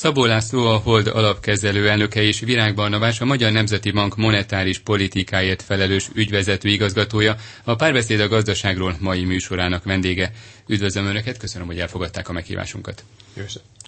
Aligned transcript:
Szabó 0.00 0.24
László 0.24 0.66
a 0.66 0.76
Hold 0.76 1.06
alapkezelő 1.06 1.88
elnöke 1.88 2.22
és 2.22 2.40
Virág 2.40 2.74
Barnabás 2.74 3.20
a 3.20 3.24
Magyar 3.24 3.52
Nemzeti 3.52 3.90
Bank 3.90 4.16
monetáris 4.16 4.78
politikáért 4.78 5.62
felelős 5.62 6.08
ügyvezető 6.14 6.68
igazgatója, 6.68 7.36
a 7.64 7.74
párbeszéd 7.74 8.20
a 8.20 8.28
gazdaságról 8.28 8.96
mai 9.00 9.24
műsorának 9.24 9.84
vendége. 9.84 10.32
Üdvözlöm 10.66 11.06
Önöket, 11.06 11.38
köszönöm, 11.38 11.66
hogy 11.66 11.78
elfogadták 11.78 12.28
a 12.28 12.32
meghívásunkat. 12.32 13.04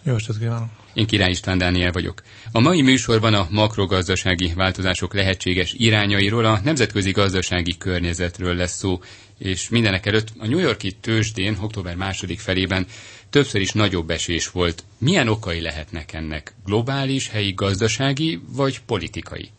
Jó 0.02 0.14
estét 0.14 0.38
kívánok! 0.38 0.68
Én 0.94 1.06
Király 1.06 1.30
István 1.30 1.58
Dániel 1.58 1.92
vagyok. 1.92 2.22
A 2.52 2.60
mai 2.60 2.82
műsorban 2.82 3.34
a 3.34 3.46
makrogazdasági 3.50 4.52
változások 4.54 5.14
lehetséges 5.14 5.72
irányairól, 5.76 6.44
a 6.44 6.60
nemzetközi 6.64 7.10
gazdasági 7.10 7.78
környezetről 7.78 8.54
lesz 8.54 8.76
szó, 8.76 9.00
és 9.38 9.68
mindenek 9.68 10.06
előtt 10.06 10.28
a 10.38 10.46
New 10.46 10.58
Yorki 10.58 10.92
tőzsdén 11.00 11.56
október 11.60 11.96
második 11.96 12.40
felében 12.40 12.86
többször 13.32 13.60
is 13.60 13.72
nagyobb 13.72 14.10
esés 14.10 14.50
volt. 14.50 14.84
Milyen 14.98 15.28
okai 15.28 15.60
lehetnek 15.60 16.12
ennek? 16.12 16.54
Globális, 16.64 17.28
helyi 17.28 17.52
gazdasági 17.52 18.42
vagy 18.48 18.80
politikai? 18.86 19.50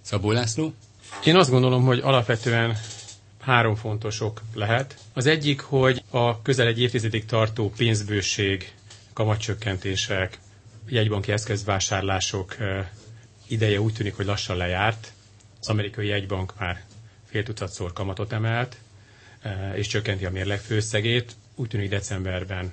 Szabó 0.00 0.30
László? 0.30 0.74
Én 1.24 1.36
azt 1.36 1.50
gondolom, 1.50 1.84
hogy 1.84 1.98
alapvetően 1.98 2.76
három 3.40 3.74
fontos 3.74 4.20
ok 4.20 4.42
lehet. 4.54 4.96
Az 5.12 5.26
egyik, 5.26 5.60
hogy 5.60 6.02
a 6.10 6.42
közel 6.42 6.66
egy 6.66 6.80
évtizedig 6.80 7.24
tartó 7.24 7.72
pénzbőség, 7.76 8.72
kamatcsökkentések, 9.12 10.38
jegybanki 10.88 11.32
eszközvásárlások 11.32 12.56
ideje 13.46 13.80
úgy 13.80 13.92
tűnik, 13.92 14.16
hogy 14.16 14.26
lassan 14.26 14.56
lejárt. 14.56 15.12
Az 15.60 15.68
amerikai 15.68 16.06
jegybank 16.06 16.58
már 16.58 16.82
fél 17.30 17.42
tucatszor 17.42 17.92
kamatot 17.92 18.32
emelt, 18.32 18.76
és 19.74 19.86
csökkenti 19.86 20.24
a 20.24 20.30
mérleg 20.30 20.60
főszegét. 20.60 21.32
Úgy 21.54 21.68
tűnik 21.68 21.88
decemberben 21.90 22.72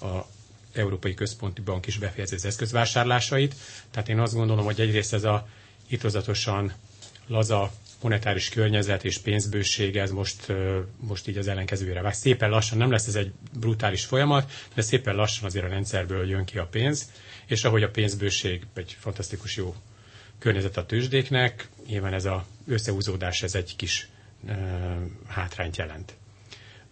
a 0.00 0.26
Európai 0.72 1.14
Központi 1.14 1.60
Bank 1.60 1.86
is 1.86 1.98
befejezi 1.98 2.34
az 2.34 2.44
eszközvásárlásait. 2.44 3.54
Tehát 3.90 4.08
én 4.08 4.18
azt 4.18 4.34
gondolom, 4.34 4.64
hogy 4.64 4.80
egyrészt 4.80 5.12
ez 5.12 5.24
a 5.24 5.48
itozatosan 5.88 6.72
laza 7.26 7.72
monetáris 8.02 8.48
környezet 8.48 9.04
és 9.04 9.18
pénzbőség, 9.18 9.96
ez 9.96 10.10
most, 10.10 10.52
most 10.96 11.28
így 11.28 11.36
az 11.36 11.48
ellenkezőjére 11.48 12.02
vág. 12.02 12.14
Szépen 12.14 12.50
lassan, 12.50 12.78
nem 12.78 12.90
lesz 12.90 13.06
ez 13.06 13.14
egy 13.14 13.32
brutális 13.58 14.04
folyamat, 14.04 14.52
de 14.74 14.82
szépen 14.82 15.14
lassan 15.14 15.44
azért 15.44 15.64
a 15.64 15.68
rendszerből 15.68 16.28
jön 16.28 16.44
ki 16.44 16.58
a 16.58 16.66
pénz, 16.66 17.10
és 17.46 17.64
ahogy 17.64 17.82
a 17.82 17.90
pénzbőség 17.90 18.66
egy 18.74 18.96
fantasztikus 19.00 19.56
jó 19.56 19.74
környezet 20.38 20.76
a 20.76 20.86
tőzsdéknek, 20.86 21.68
nyilván 21.86 22.12
ez 22.12 22.24
az 22.24 22.40
összehúzódás 22.66 23.42
ez 23.42 23.54
egy 23.54 23.76
kis 23.76 24.08
e, 24.46 24.54
hátrányt 25.28 25.76
jelent. 25.76 26.14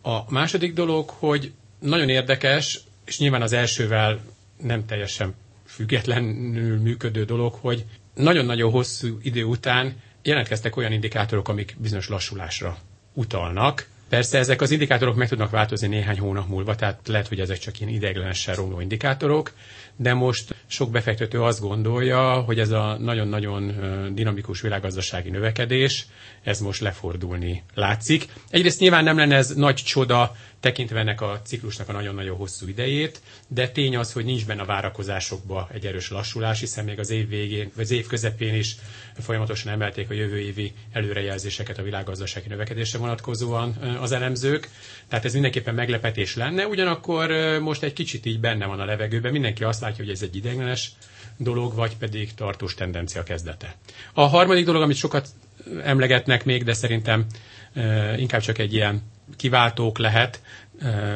A 0.03 0.33
második 0.33 0.75
dolog, 0.75 1.09
hogy 1.11 1.53
nagyon 1.79 2.09
érdekes, 2.09 2.81
és 3.09 3.19
nyilván 3.19 3.43
az 3.43 3.53
elsővel 3.53 4.21
nem 4.63 4.87
teljesen 4.87 5.35
függetlenül 5.67 6.79
működő 6.81 7.25
dolog, 7.25 7.53
hogy 7.55 7.85
nagyon-nagyon 8.15 8.71
hosszú 8.71 9.19
idő 9.23 9.45
után 9.45 10.01
jelentkeztek 10.23 10.77
olyan 10.77 10.93
indikátorok, 10.93 11.49
amik 11.49 11.77
bizonyos 11.79 12.09
lassulásra 12.09 12.79
utalnak. 13.13 13.89
Persze 14.09 14.39
ezek 14.39 14.61
az 14.61 14.71
indikátorok 14.71 15.17
meg 15.17 15.29
tudnak 15.29 15.51
változni 15.51 15.87
néhány 15.87 16.19
hónap 16.19 16.49
múlva, 16.49 16.75
tehát 16.75 17.01
lehet, 17.09 17.29
hogy 17.29 17.41
ezek 17.41 17.59
csak 17.59 17.81
ilyen 17.81 17.93
ideiglenesen 17.93 18.55
romló 18.55 18.81
indikátorok, 18.81 19.53
de 19.97 20.15
most 20.15 20.55
sok 20.67 20.91
befektető 20.91 21.43
azt 21.43 21.61
gondolja, 21.61 22.33
hogy 22.41 22.59
ez 22.59 22.71
a 22.71 22.97
nagyon-nagyon 22.99 23.73
dinamikus 24.15 24.61
világgazdasági 24.61 25.31
növekedés, 25.31 26.07
ez 26.43 26.61
most 26.61 26.81
lefordulni 26.81 27.63
látszik. 27.75 28.27
Egyrészt 28.51 28.81
nyilván 28.81 29.05
nem 29.05 29.17
lenne 29.17 29.37
ez 29.37 29.55
nagy 29.55 29.75
csoda, 29.77 30.37
tekintve 30.61 30.99
ennek 30.99 31.21
a 31.21 31.41
ciklusnak 31.45 31.89
a 31.89 31.93
nagyon-nagyon 31.93 32.37
hosszú 32.37 32.69
idejét, 32.69 33.21
de 33.49 33.69
tény 33.69 33.97
az, 33.97 34.13
hogy 34.13 34.25
nincs 34.25 34.47
benne 34.47 34.63
a 34.63 34.65
várakozásokba 34.65 35.69
egy 35.73 35.87
erős 35.87 36.11
lassulás, 36.11 36.61
hiszen 36.61 36.85
még 36.85 36.99
az 36.99 37.11
év 37.11 37.29
végén, 37.29 37.71
vagy 37.75 37.85
az 37.85 37.91
év 37.91 38.07
közepén 38.07 38.55
is 38.55 38.77
folyamatosan 39.19 39.73
emelték 39.73 40.11
a 40.11 40.15
jövő 40.15 40.39
évi 40.39 40.73
előrejelzéseket 40.93 41.79
a 41.79 41.83
világgazdasági 41.83 42.49
növekedésre 42.49 42.99
vonatkozóan 42.99 43.71
az 44.01 44.13
elemzők. 44.13 44.69
Tehát 45.09 45.25
ez 45.25 45.33
mindenképpen 45.33 45.75
meglepetés 45.75 46.37
lenne, 46.37 46.67
ugyanakkor 46.67 47.31
most 47.61 47.83
egy 47.83 47.93
kicsit 47.93 48.27
így 48.27 48.41
benne 48.41 48.67
van 48.67 48.81
a 48.81 48.85
levegőben, 48.85 49.33
mindenki 49.33 49.65
azt 49.65 49.81
látja, 49.81 50.05
hogy 50.05 50.13
ez 50.13 50.23
egy 50.23 50.37
ideglenes 50.37 50.93
dolog, 51.37 51.75
vagy 51.75 51.97
pedig 51.97 52.35
tartós 52.35 52.75
tendencia 52.75 53.23
kezdete. 53.23 53.75
A 54.13 54.23
harmadik 54.27 54.65
dolog, 54.65 54.83
amit 54.83 54.97
sokat 54.97 55.29
emlegetnek 55.85 56.45
még, 56.45 56.65
de 56.65 56.73
szerintem 56.73 57.27
inkább 58.17 58.41
csak 58.41 58.59
egy 58.59 58.75
ilyen 58.75 59.03
kiváltók 59.37 59.99
lehet, 59.99 60.43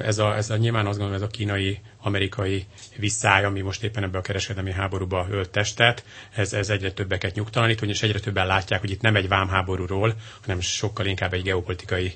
ez 0.05 0.19
a, 0.19 0.37
ez 0.37 0.51
a 0.51 0.57
nyilván 0.57 0.87
azt 0.87 0.99
gondolom, 0.99 1.23
ez 1.23 1.29
a 1.29 1.31
kínai 1.31 1.81
amerikai 2.03 2.67
visszáj, 2.97 3.45
ami 3.45 3.61
most 3.61 3.83
éppen 3.83 4.03
ebbe 4.03 4.19
a 4.19 4.21
kereskedelmi 4.21 4.73
háborúba 4.73 5.27
ölt 5.31 5.51
testet, 5.51 6.05
ez, 6.35 6.53
ez 6.53 6.69
egyre 6.69 6.93
többeket 6.93 7.35
nyugtalanít, 7.35 7.83
és 7.83 8.03
egyre 8.03 8.19
többen 8.21 8.47
látják, 8.47 8.81
hogy 8.81 8.91
itt 8.91 9.01
nem 9.01 9.17
egy 9.17 9.29
vámháborúról, 9.29 10.15
hanem 10.43 10.61
sokkal 10.61 11.07
inkább 11.07 11.33
egy 11.33 11.43
geopolitikai 11.43 12.13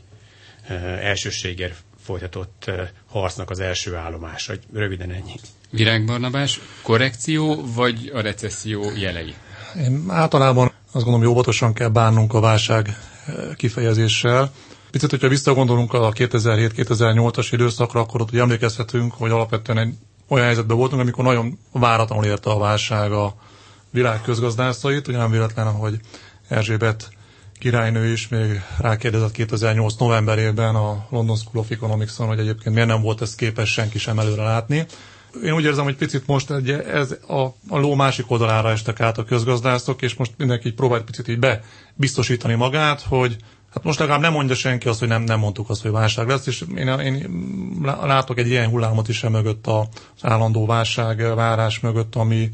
elsőségért 1.01 1.75
folytatott 2.05 2.71
harcnak 3.07 3.51
az 3.51 3.61
első 3.61 3.95
állomás. 3.95 4.51
Röviden 4.73 5.11
ennyi. 5.11 5.35
Virág 5.71 6.05
Barnabás, 6.05 6.61
korrekció 6.83 7.65
vagy 7.75 8.11
a 8.15 8.21
recesszió 8.21 8.91
jelei? 8.97 9.35
Én 9.81 10.05
általában 10.09 10.67
azt 10.67 11.05
gondolom, 11.05 11.21
hogy 11.21 11.29
óvatosan 11.29 11.73
kell 11.73 11.89
bánnunk 11.89 12.35
a 12.35 12.41
válság 12.41 12.89
kifejezéssel. 13.57 14.53
Picit, 14.91 15.11
hogyha 15.11 15.29
visszagondolunk 15.29 15.93
a 15.93 16.13
2007-2008-as 16.13 17.49
időszakra, 17.51 18.01
akkor 18.01 18.21
ott 18.21 18.31
ugye 18.31 18.41
emlékezhetünk, 18.41 19.13
hogy 19.13 19.31
alapvetően 19.31 19.79
egy 19.79 19.95
olyan 20.29 20.45
helyzetben 20.45 20.77
voltunk, 20.77 21.01
amikor 21.01 21.25
nagyon 21.25 21.59
váratlanul 21.73 22.25
érte 22.25 22.51
a 22.51 22.59
válság 22.59 23.13
a 23.13 23.35
világ 23.91 24.23
közgazdászait, 24.23 25.09
ugye 25.09 25.17
nem 25.17 25.31
véletlen, 25.31 25.73
hogy 25.73 26.01
Erzsébet 26.49 27.09
királynő 27.59 28.13
is 28.13 28.29
még 28.29 28.63
rákérdezett 28.79 29.33
2008 29.33 29.95
novemberében 29.95 30.75
a 30.75 31.07
London 31.11 31.37
School 31.37 31.63
of 31.63 31.71
Economics-on, 31.71 32.27
hogy 32.27 32.39
egyébként 32.39 32.75
miért 32.75 32.89
nem 32.89 33.03
volt 33.03 33.21
ezt 33.21 33.37
képes 33.37 33.73
senki 33.73 33.99
sem 33.99 34.19
előre 34.19 34.43
látni. 34.43 34.87
Én 35.45 35.53
úgy 35.53 35.65
érzem, 35.65 35.85
hogy 35.85 35.97
picit 35.97 36.27
most 36.27 36.51
egy, 36.51 36.71
ez 36.71 37.17
a, 37.27 37.41
a 37.69 37.79
ló 37.79 37.95
másik 37.95 38.31
oldalára 38.31 38.71
estek 38.71 39.01
át 39.01 39.19
a 39.19 39.25
közgazdászok, 39.25 40.03
és 40.03 40.15
most 40.15 40.33
mindenki 40.37 40.69
így 40.69 40.75
próbál 40.75 41.01
picit 41.01 41.29
így 41.29 41.39
bebiztosítani 41.39 42.55
magát, 42.55 43.01
hogy 43.03 43.37
Hát 43.75 43.85
most 43.85 43.99
legalább 43.99 44.21
nem 44.21 44.33
mondja 44.33 44.55
senki 44.55 44.89
azt, 44.89 44.99
hogy 44.99 45.09
nem, 45.09 45.23
nem 45.23 45.39
mondtuk 45.39 45.71
azt, 45.71 45.83
hogy 45.83 45.91
válság 45.91 46.29
lesz, 46.29 46.47
és 46.47 46.65
én, 46.77 46.89
én 46.89 47.27
látok 48.03 48.39
egy 48.39 48.49
ilyen 48.49 48.69
hullámot 48.69 49.09
is 49.09 49.21
mögött 49.23 49.67
az 49.67 49.87
állandó 50.21 50.67
válság 50.67 51.35
várás 51.35 51.81
mögött, 51.81 52.15
ami, 52.15 52.49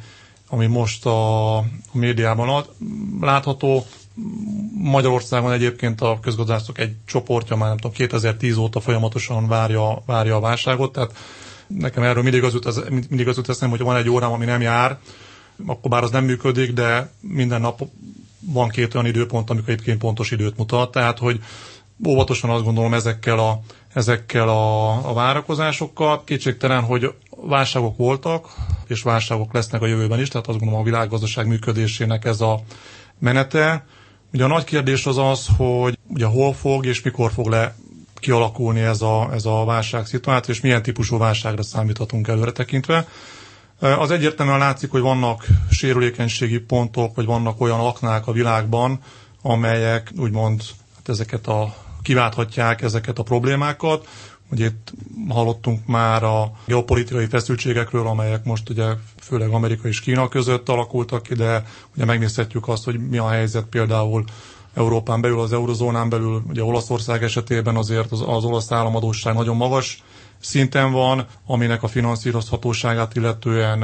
ami 0.49 0.67
most 0.67 1.07
a, 1.07 1.57
a 1.57 1.65
médiában 1.93 2.65
látható. 3.21 3.87
Magyarországon 4.75 5.53
egyébként 5.53 6.01
a 6.01 6.19
közgazdászok 6.23 6.79
egy 6.79 6.95
csoportja 7.07 7.57
már 7.57 7.69
nem 7.69 7.77
tudom, 7.77 7.93
2010 7.93 8.57
óta 8.57 8.81
folyamatosan 8.81 9.49
várja, 9.49 10.03
várja 10.07 10.37
a 10.37 10.41
válságot, 10.41 10.93
tehát 10.93 11.17
nekem 11.67 12.03
erről 12.03 12.23
mindig 12.23 12.45
az 12.45 12.53
jut, 12.53 12.91
mindig 12.91 13.29
az 13.29 13.37
jut 13.37 13.49
eszem, 13.49 13.71
hogy 13.71 13.81
van 13.81 13.97
egy 13.97 14.09
órám, 14.09 14.33
ami 14.33 14.45
nem 14.45 14.61
jár, 14.61 14.99
akkor 15.67 15.91
bár 15.91 16.03
az 16.03 16.11
nem 16.11 16.25
működik, 16.25 16.73
de 16.73 17.13
minden 17.21 17.61
nap 17.61 17.83
van 18.47 18.69
két 18.69 18.95
olyan 18.95 19.07
időpont, 19.07 19.51
amikor 19.51 19.71
egyébként 19.71 19.99
pontos 19.99 20.31
időt 20.31 20.57
mutat, 20.57 20.91
tehát 20.91 21.19
hogy 21.19 21.41
óvatosan 22.07 22.51
azt 22.51 22.65
gondolom 22.65 22.95
ezekkel 22.95 23.39
a, 23.39 23.61
ezekkel 23.95 24.49
a, 24.49 24.91
a 25.09 25.13
várakozásokkal. 25.13 26.25
Kétségtelen, 26.25 26.83
hogy 26.83 27.15
válságok 27.31 27.97
voltak, 27.97 28.47
és 28.87 29.03
válságok 29.03 29.53
lesznek 29.53 29.83
a 29.83 29.87
jövőben 29.87 30.21
is, 30.21 30.29
tehát 30.29 30.47
azt 30.47 30.59
gondolom 30.59 30.83
a 30.83 30.85
világgazdaság 30.85 31.47
működésének 31.47 32.25
ez 32.25 32.41
a 32.41 32.61
menete. 33.19 33.85
Ugye 34.33 34.45
a 34.45 34.49
nagy 34.49 34.65
kérdés 34.65 35.07
az 35.07 35.19
az, 35.19 35.47
hogy 35.57 35.99
ugye 36.09 36.27
hol 36.27 36.53
fog 36.53 36.87
és 36.87 37.03
mikor 37.03 37.33
fog 37.33 37.47
le 37.47 37.75
kialakulni 38.19 38.81
ez 38.81 39.03
a, 39.03 39.29
ez 39.33 39.45
a 39.47 39.65
válság 39.65 40.07
szituáció, 40.07 40.55
és 40.55 40.61
milyen 40.61 40.83
típusú 40.83 41.19
válságra 41.19 41.63
számíthatunk 41.63 42.29
előre 42.29 42.53
tekintve. 42.53 43.07
Az 43.83 44.11
egyértelműen 44.11 44.59
látszik, 44.59 44.91
hogy 44.91 45.01
vannak 45.01 45.47
sérülékenységi 45.71 46.59
pontok, 46.59 47.15
vagy 47.15 47.25
vannak 47.27 47.61
olyan 47.61 47.81
aknák 47.81 48.27
a 48.27 48.33
világban, 48.33 48.99
amelyek 49.43 50.13
úgymond 50.17 50.63
hát 50.97 51.09
ezeket 51.09 51.47
a, 51.47 51.75
kiválthatják 52.03 52.83
ezeket 52.83 53.19
a 53.19 53.23
problémákat. 53.23 54.07
Ugye 54.51 54.65
itt 54.67 54.93
hallottunk 55.29 55.87
már 55.87 56.23
a 56.23 56.53
geopolitikai 56.67 57.27
feszültségekről, 57.27 58.07
amelyek 58.07 58.45
most 58.45 58.69
ugye 58.69 58.85
főleg 59.21 59.51
Amerika 59.51 59.89
és 59.89 60.01
Kína 60.01 60.29
között 60.29 60.69
alakultak 60.69 61.23
ki, 61.23 61.35
de 61.35 61.65
ugye 61.97 62.05
megnézhetjük 62.05 62.69
azt, 62.69 62.85
hogy 62.85 63.09
mi 63.09 63.19
a 63.19 63.29
helyzet 63.29 63.65
például 63.65 64.25
Európán 64.75 65.21
belül, 65.21 65.41
az 65.41 65.53
eurozónán 65.53 66.09
belül, 66.09 66.43
ugye 66.49 66.63
Olaszország 66.65 67.23
esetében 67.23 67.77
azért 67.77 68.13
az, 68.13 68.21
az 68.27 68.45
olasz 68.45 68.73
államadóság 68.73 69.35
nagyon 69.35 69.57
magas 69.57 70.03
szinten 70.43 70.93
van, 70.93 71.27
aminek 71.47 71.83
a 71.83 71.89
finanszírozhatóságát 71.89 73.17
illetően 73.17 73.83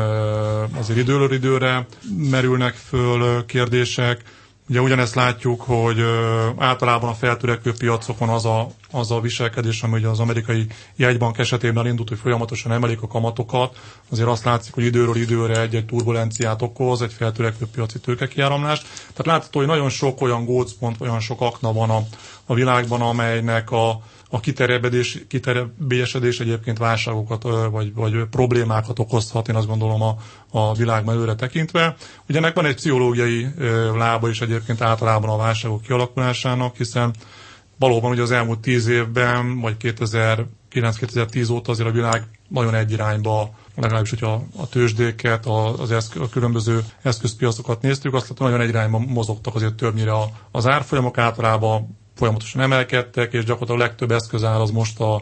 azért 0.79 0.99
időről 0.99 1.33
időre 1.33 1.87
merülnek 2.31 2.75
föl 2.75 3.47
kérdések. 3.47 4.23
Ugye 4.69 4.81
ugyanezt 4.81 5.15
látjuk, 5.15 5.61
hogy 5.63 6.01
általában 6.59 7.11
a 7.11 7.15
feltörekvő 7.15 7.73
piacokon 7.79 8.29
az 8.29 8.45
a, 8.45 8.69
az 8.91 9.11
a 9.11 9.21
viselkedés, 9.21 9.83
ami 9.83 9.99
ugye 9.99 10.09
az 10.09 10.21
amerikai 10.21 10.67
jegybank 10.97 11.39
esetében 11.39 11.87
indult, 11.87 12.09
hogy 12.09 12.19
folyamatosan 12.19 12.73
emelik 12.73 13.03
a 13.03 13.07
kamatokat, 13.07 13.79
azért 14.11 14.29
azt 14.29 14.45
látszik, 14.45 14.75
hogy 14.75 14.85
időről 14.85 15.17
időre 15.17 15.61
egy-egy 15.61 15.85
turbulenciát 15.87 16.63
okoz, 16.63 17.03
egy 17.03 17.13
feltörekvő 17.13 17.67
piaci 17.75 17.99
tőkekiáramlást. 18.01 18.83
Tehát 18.99 19.27
látható, 19.27 19.59
hogy 19.59 19.69
nagyon 19.69 19.89
sok 19.91 20.21
olyan 20.21 20.45
gócpont, 20.45 21.01
olyan 21.01 21.21
sok 21.21 21.41
akna 21.41 21.73
van 21.73 21.91
a, 21.91 22.03
a 22.47 22.55
világban, 22.55 23.01
amelynek 23.01 23.71
a, 23.71 24.01
a 24.31 24.41
kiterjebedés, 24.41 25.19
kiterjebésedés 25.29 26.41
egyébként 26.41 26.79
válságokat 26.79 27.43
vagy, 27.71 27.95
vagy 27.95 28.25
problémákat 28.31 28.99
okozhat, 28.99 29.49
én 29.49 29.55
azt 29.55 29.67
gondolom 29.67 30.03
a, 30.03 30.17
a 30.51 30.75
világban 30.75 31.15
előre 31.15 31.35
tekintve. 31.35 31.97
Ugye 32.29 32.39
ennek 32.39 32.55
van 32.55 32.67
egy 32.67 32.75
pszichológiai 32.75 33.47
lába 33.97 34.29
is 34.29 34.41
egyébként 34.41 34.81
általában 34.81 35.31
a 35.31 35.37
válságok 35.37 35.83
kialakulásának, 35.83 36.77
hiszen 36.77 37.15
valóban 37.79 38.11
ugye 38.11 38.23
az 38.23 38.31
elmúlt 38.31 38.59
tíz 38.59 38.87
évben, 38.87 39.61
vagy 39.61 39.77
2009-2010 39.81 41.53
óta 41.53 41.71
azért 41.73 41.89
a 41.89 41.93
világ 41.93 42.23
nagyon 42.49 42.75
egy 42.75 42.93
irányba, 42.93 43.51
legalábbis, 43.75 44.11
hogyha 44.11 44.43
a 44.57 44.69
tőzsdéket, 44.69 45.47
az 45.79 45.93
eszk- 45.93 46.17
a 46.21 46.29
különböző 46.29 46.85
eszközpiacokat 47.03 47.83
néztük, 47.83 48.15
azt 48.15 48.29
látom, 48.29 48.47
nagyon 48.47 48.63
egy 48.63 48.69
irányba 48.69 48.99
mozogtak 48.99 49.55
azért 49.55 49.75
többnyire 49.75 50.13
az 50.51 50.67
árfolyamok 50.67 51.19
általában 51.19 51.99
folyamatosan 52.19 52.61
emelkedtek, 52.63 53.33
és 53.33 53.45
gyakorlatilag 53.45 53.81
a 53.81 53.85
legtöbb 53.85 54.11
eszközár 54.11 54.61
az 54.61 54.71
most 54.71 55.01
a, 55.01 55.15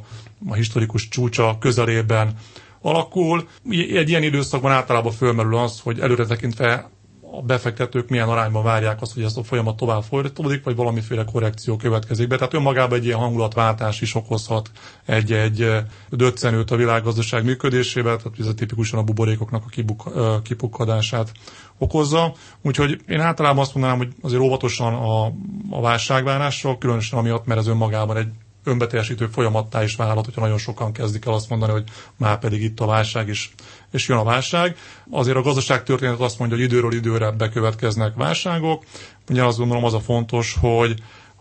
a 0.48 0.54
historikus 0.54 1.08
csúcsa 1.08 1.56
közelében 1.60 2.34
alakul. 2.80 3.48
Egy 3.70 4.08
ilyen 4.08 4.22
időszakban 4.22 4.72
általában 4.72 5.12
fölmerül 5.12 5.56
az, 5.56 5.80
hogy 5.80 6.00
előre 6.00 6.24
tekintve 6.26 6.90
a 7.32 7.42
befektetők 7.42 8.08
milyen 8.08 8.28
arányban 8.28 8.62
várják 8.62 9.00
azt, 9.02 9.14
hogy 9.14 9.22
ez 9.22 9.36
a 9.36 9.42
folyamat 9.42 9.76
tovább 9.76 10.02
folytatódik, 10.02 10.64
vagy 10.64 10.76
valamiféle 10.76 11.24
korrekció 11.24 11.76
következik 11.76 12.28
be. 12.28 12.36
Tehát 12.36 12.54
önmagában 12.54 12.98
egy 12.98 13.04
ilyen 13.04 13.18
hangulatváltás 13.18 14.00
is 14.00 14.14
okozhat 14.14 14.70
egy-egy 15.04 15.68
döccenőt 16.10 16.70
a 16.70 16.76
világgazdaság 16.76 17.44
működésébe, 17.44 18.16
tehát 18.16 18.38
ez 18.38 18.46
a 18.46 18.54
tipikusan 18.54 18.98
a 18.98 19.02
buborékoknak 19.02 19.62
a 19.66 19.68
kibuk, 19.68 20.12
kipukkadását 20.42 21.32
okozza. 21.78 22.32
Úgyhogy 22.62 23.00
én 23.08 23.20
általában 23.20 23.62
azt 23.62 23.74
mondanám, 23.74 23.98
hogy 23.98 24.12
azért 24.22 24.42
óvatosan 24.42 24.94
a, 24.94 25.24
a 25.70 25.80
válságvárással, 25.80 26.78
különösen 26.78 27.18
amiatt, 27.18 27.46
mert 27.46 27.60
ez 27.60 27.66
önmagában 27.66 28.16
egy 28.16 28.28
önbeteljesítő 28.66 29.26
folyamattá 29.26 29.82
is 29.82 29.96
válhat, 29.96 30.24
hogyha 30.24 30.40
nagyon 30.40 30.58
sokan 30.58 30.92
kezdik 30.92 31.24
el 31.26 31.32
azt 31.32 31.48
mondani, 31.48 31.72
hogy 31.72 31.84
már 32.16 32.38
pedig 32.38 32.62
itt 32.62 32.80
a 32.80 32.86
válság 32.86 33.28
is, 33.28 33.54
és 33.96 34.08
jön 34.08 34.18
a 34.18 34.24
válság. 34.24 34.76
Azért 35.10 35.36
a 35.36 35.42
gazdaság 35.42 35.82
történet 35.82 36.20
azt 36.20 36.38
mondja, 36.38 36.56
hogy 36.56 36.66
időről 36.66 36.92
időre 36.92 37.30
bekövetkeznek 37.30 38.14
válságok. 38.14 38.84
Ugye 39.28 39.44
azt 39.44 39.58
gondolom 39.58 39.84
az 39.84 39.94
a 39.94 40.00
fontos, 40.00 40.56
hogy 40.60 40.94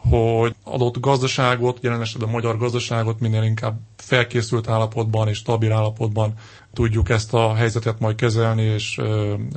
hogy 0.09 0.55
adott 0.63 0.99
gazdaságot, 0.99 1.77
jelen 1.81 2.01
esetben 2.01 2.29
a 2.29 2.31
magyar 2.31 2.57
gazdaságot 2.57 3.19
minél 3.19 3.43
inkább 3.43 3.77
felkészült 3.97 4.69
állapotban 4.69 5.27
és 5.27 5.37
stabil 5.37 5.71
állapotban 5.71 6.33
tudjuk 6.73 7.09
ezt 7.09 7.33
a 7.33 7.55
helyzetet 7.55 7.99
majd 7.99 8.15
kezelni, 8.15 8.61
és 8.61 8.99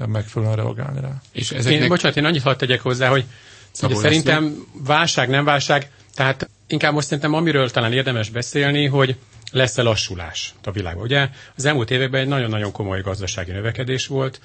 megfelelően 0.06 0.56
reagálni 0.56 1.00
rá. 1.00 1.21
És 1.33 1.50
ezeknek... 1.50 1.83
Én, 1.83 1.89
bocsánat, 1.89 2.17
én 2.17 2.25
annyit 2.25 2.43
hadd 2.43 2.56
tegyek 2.56 2.81
hozzá, 2.81 3.09
hogy 3.09 3.25
ugye 3.83 3.95
szerintem 3.95 4.55
válság, 4.87 5.29
nem 5.29 5.45
válság, 5.45 5.91
tehát 6.15 6.49
inkább 6.67 6.93
most 6.93 7.06
szerintem 7.06 7.35
amiről 7.35 7.71
talán 7.71 7.93
érdemes 7.93 8.31
beszélni, 8.31 8.87
hogy 8.87 9.17
lesz-e 9.53 9.83
lassulás 9.83 10.55
a 10.65 10.71
világban. 10.71 11.03
Ugye 11.05 11.29
az 11.56 11.65
elmúlt 11.65 11.91
években 11.91 12.21
egy 12.21 12.29
nagyon-nagyon 12.29 12.73
komoly 12.73 13.00
gazdasági 13.00 13.50
növekedés 13.53 14.06
volt, 14.06 14.41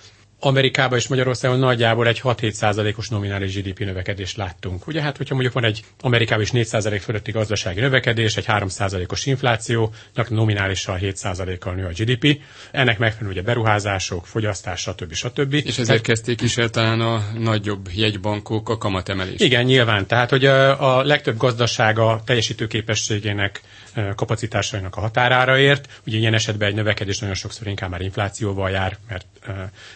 Amerikában 0.46 0.98
és 0.98 1.08
Magyarországon 1.08 1.60
nagyjából 1.60 2.08
egy 2.08 2.22
6-7 2.24 2.52
százalékos 2.52 3.10
nominális 3.10 3.56
GDP 3.62 3.80
növekedést 3.80 4.38
láttunk. 4.38 4.88
Ugye 4.88 5.02
hát, 5.02 5.18
hogyha 5.18 5.34
mondjuk 5.34 5.54
van 5.54 5.66
egy 5.66 5.84
Amerikában 6.02 6.44
is 6.44 6.52
4 6.52 6.66
százalék 6.66 7.02
fölötti 7.02 7.32
gazdasági 7.32 7.80
növekedés, 7.80 8.38
egy 8.38 8.46
3 8.46 8.68
százalékos 8.68 9.26
infláció, 9.26 9.94
nominálisan 10.30 10.98
7 10.98 11.16
százalékkal 11.18 11.74
nő 11.74 11.86
a 11.86 11.90
GDP. 11.90 12.40
Ennek 12.72 12.98
megfelelően 12.98 13.32
ugye 13.38 13.42
beruházások, 13.54 14.26
fogyasztás, 14.28 14.80
stb. 14.82 15.14
stb. 15.14 15.54
És 15.54 15.78
ezért 15.78 16.02
kezdték 16.02 16.42
is 16.42 16.58
el 16.58 16.70
talán 16.70 17.02
a 17.02 17.24
nagyobb 17.38 17.90
jegybankok 17.94 18.70
a 18.70 18.78
kamatemelést. 18.78 19.42
Igen, 19.42 19.64
nyilván. 19.64 20.08
Tehát, 20.08 20.30
hogy 20.30 20.46
a, 20.46 20.98
a 20.98 21.04
legtöbb 21.04 21.38
gazdasága 21.38 22.22
teljesítőképességének 22.26 23.62
kapacitásainak 24.16 24.96
a 24.96 25.00
határára 25.00 25.58
ért. 25.58 26.02
Ugye 26.06 26.18
ilyen 26.18 26.34
esetben 26.34 26.68
egy 26.68 26.76
növekedés 26.76 27.20
nagyon 27.20 27.36
sokszor 27.36 27.68
inkább 27.68 27.90
már 27.90 28.02
inflációval 28.02 28.70
jár, 28.70 28.98
mert 29.10 29.26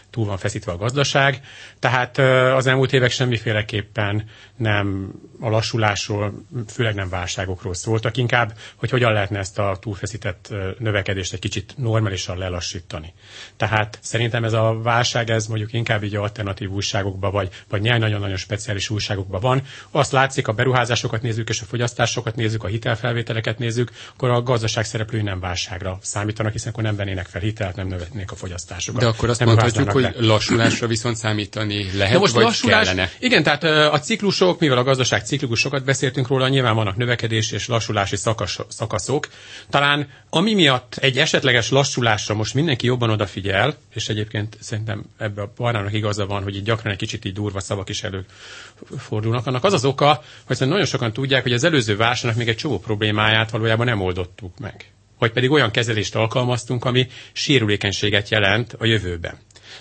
túl 0.10 0.26
van 0.26 0.38
feszítve 0.38 0.72
a 0.72 0.78
gazdaság. 0.78 1.42
Tehát 1.80 2.18
az 2.56 2.68
elmúlt 2.68 2.94
évek 2.94 3.12
semmiféleképpen 3.12 4.24
nem 4.56 5.12
a 5.40 5.50
lassulásról, 5.50 6.34
főleg 6.68 6.96
nem 6.96 7.10
válságokról 7.10 7.74
szóltak, 7.74 8.18
inkább, 8.18 8.54
hogy 8.76 8.90
hogyan 8.90 9.14
lehetne 9.14 9.40
ezt 9.40 9.60
a 9.60 9.78
túlfeszített 9.82 10.54
növekedést 10.80 11.34
egy 11.34 11.40
kicsit 11.40 11.74
normálisan 11.78 12.38
lelassítani. 12.38 13.14
Tehát 13.58 14.00
szerintem 14.02 14.44
ez 14.44 14.54
a 14.54 14.80
válság, 14.82 15.30
ez 15.30 15.48
mondjuk 15.48 15.74
inkább 15.74 16.04
így 16.04 16.16
alternatív 16.16 16.70
újságokban, 16.72 17.32
vagy, 17.32 17.50
vagy 17.70 17.82
nagyon-nagyon 17.82 18.36
speciális 18.38 18.90
újságokban 18.90 19.42
van. 19.42 19.62
Azt 19.92 20.12
látszik, 20.12 20.48
a 20.48 20.54
beruházásokat 20.54 21.22
nézzük, 21.22 21.50
és 21.50 21.62
a 21.62 21.66
fogyasztásokat 21.66 22.36
nézzük, 22.36 22.64
a 22.64 22.68
hitelfelvételeket 22.68 23.58
nézzük, 23.60 23.87
akkor 24.14 24.30
a 24.30 24.42
gazdaság 24.42 24.86
szereplői 24.86 25.22
nem 25.22 25.40
válságra 25.40 25.98
számítanak, 26.02 26.52
hiszen 26.52 26.72
akkor 26.72 26.84
nem 26.84 26.96
vennének 26.96 27.26
fel 27.26 27.42
hitelt, 27.42 27.76
nem 27.76 27.88
növetnék 27.88 28.32
a 28.32 28.36
fogyasztásokat. 28.36 29.02
De 29.02 29.08
akkor 29.08 29.30
azt 29.30 29.40
nem 29.40 29.48
mondhatjuk, 29.48 29.92
hogy 29.92 30.16
lassulásra 30.18 30.88
viszont 30.88 31.16
számítani 31.16 31.90
lehet, 31.94 32.14
De 32.14 32.20
most 32.20 32.34
vagy 32.34 32.44
lassulás, 32.44 32.86
kellene? 32.88 33.12
Igen, 33.20 33.44
tehát 33.44 33.64
a 33.94 34.00
ciklusok, 34.00 34.60
mivel 34.60 34.78
a 34.78 34.84
gazdaság 34.84 35.26
ciklikusokat 35.26 35.84
beszéltünk 35.84 36.28
róla, 36.28 36.48
nyilván 36.48 36.76
vannak 36.76 36.96
növekedés 36.96 37.52
és 37.52 37.68
lassulási 37.68 38.16
szakas, 38.16 38.60
szakaszok. 38.68 39.28
Talán 39.70 40.08
ami 40.30 40.54
miatt 40.54 40.96
egy 40.96 41.18
esetleges 41.18 41.70
lassulásra 41.70 42.36
most 42.36 42.54
mindenki 42.54 42.86
jobban 42.86 43.10
odafigyel, 43.10 43.76
és 43.94 44.10
egyébként 44.10 44.58
szerintem 44.60 45.06
ebbe 45.18 45.42
a 45.42 45.52
barának 45.56 45.94
igaza 45.94 46.26
van, 46.26 46.44
hogy 46.44 46.56
itt 46.56 46.64
gyakran 46.64 46.92
egy 46.92 46.98
kicsit 47.00 47.26
így 47.26 47.34
durva 47.34 47.60
szavak 47.60 47.90
is 47.90 48.04
előfordulnak, 48.04 49.48
annak 49.48 49.64
az 49.64 49.74
az 49.74 49.86
oka, 49.86 50.24
hogy 50.46 50.58
nagyon 50.60 50.86
sokan 50.86 51.14
tudják, 51.14 51.44
hogy 51.44 51.54
az 51.54 51.64
előző 51.64 51.96
válságnak 51.96 52.38
még 52.38 52.48
egy 52.48 52.56
csomó 52.56 52.80
problémáját 52.80 53.50
valójában 53.50 53.77
nem 53.84 54.02
oldottuk 54.02 54.60
meg 54.60 54.92
vagy 55.20 55.32
pedig 55.32 55.52
olyan 55.52 55.72
kezelést 55.72 56.16
alkalmaztunk, 56.16 56.86
ami 56.86 57.08
sérülékenységet 57.32 58.30
jelent 58.30 58.74
a 58.74 58.86
jövőben. 58.86 59.38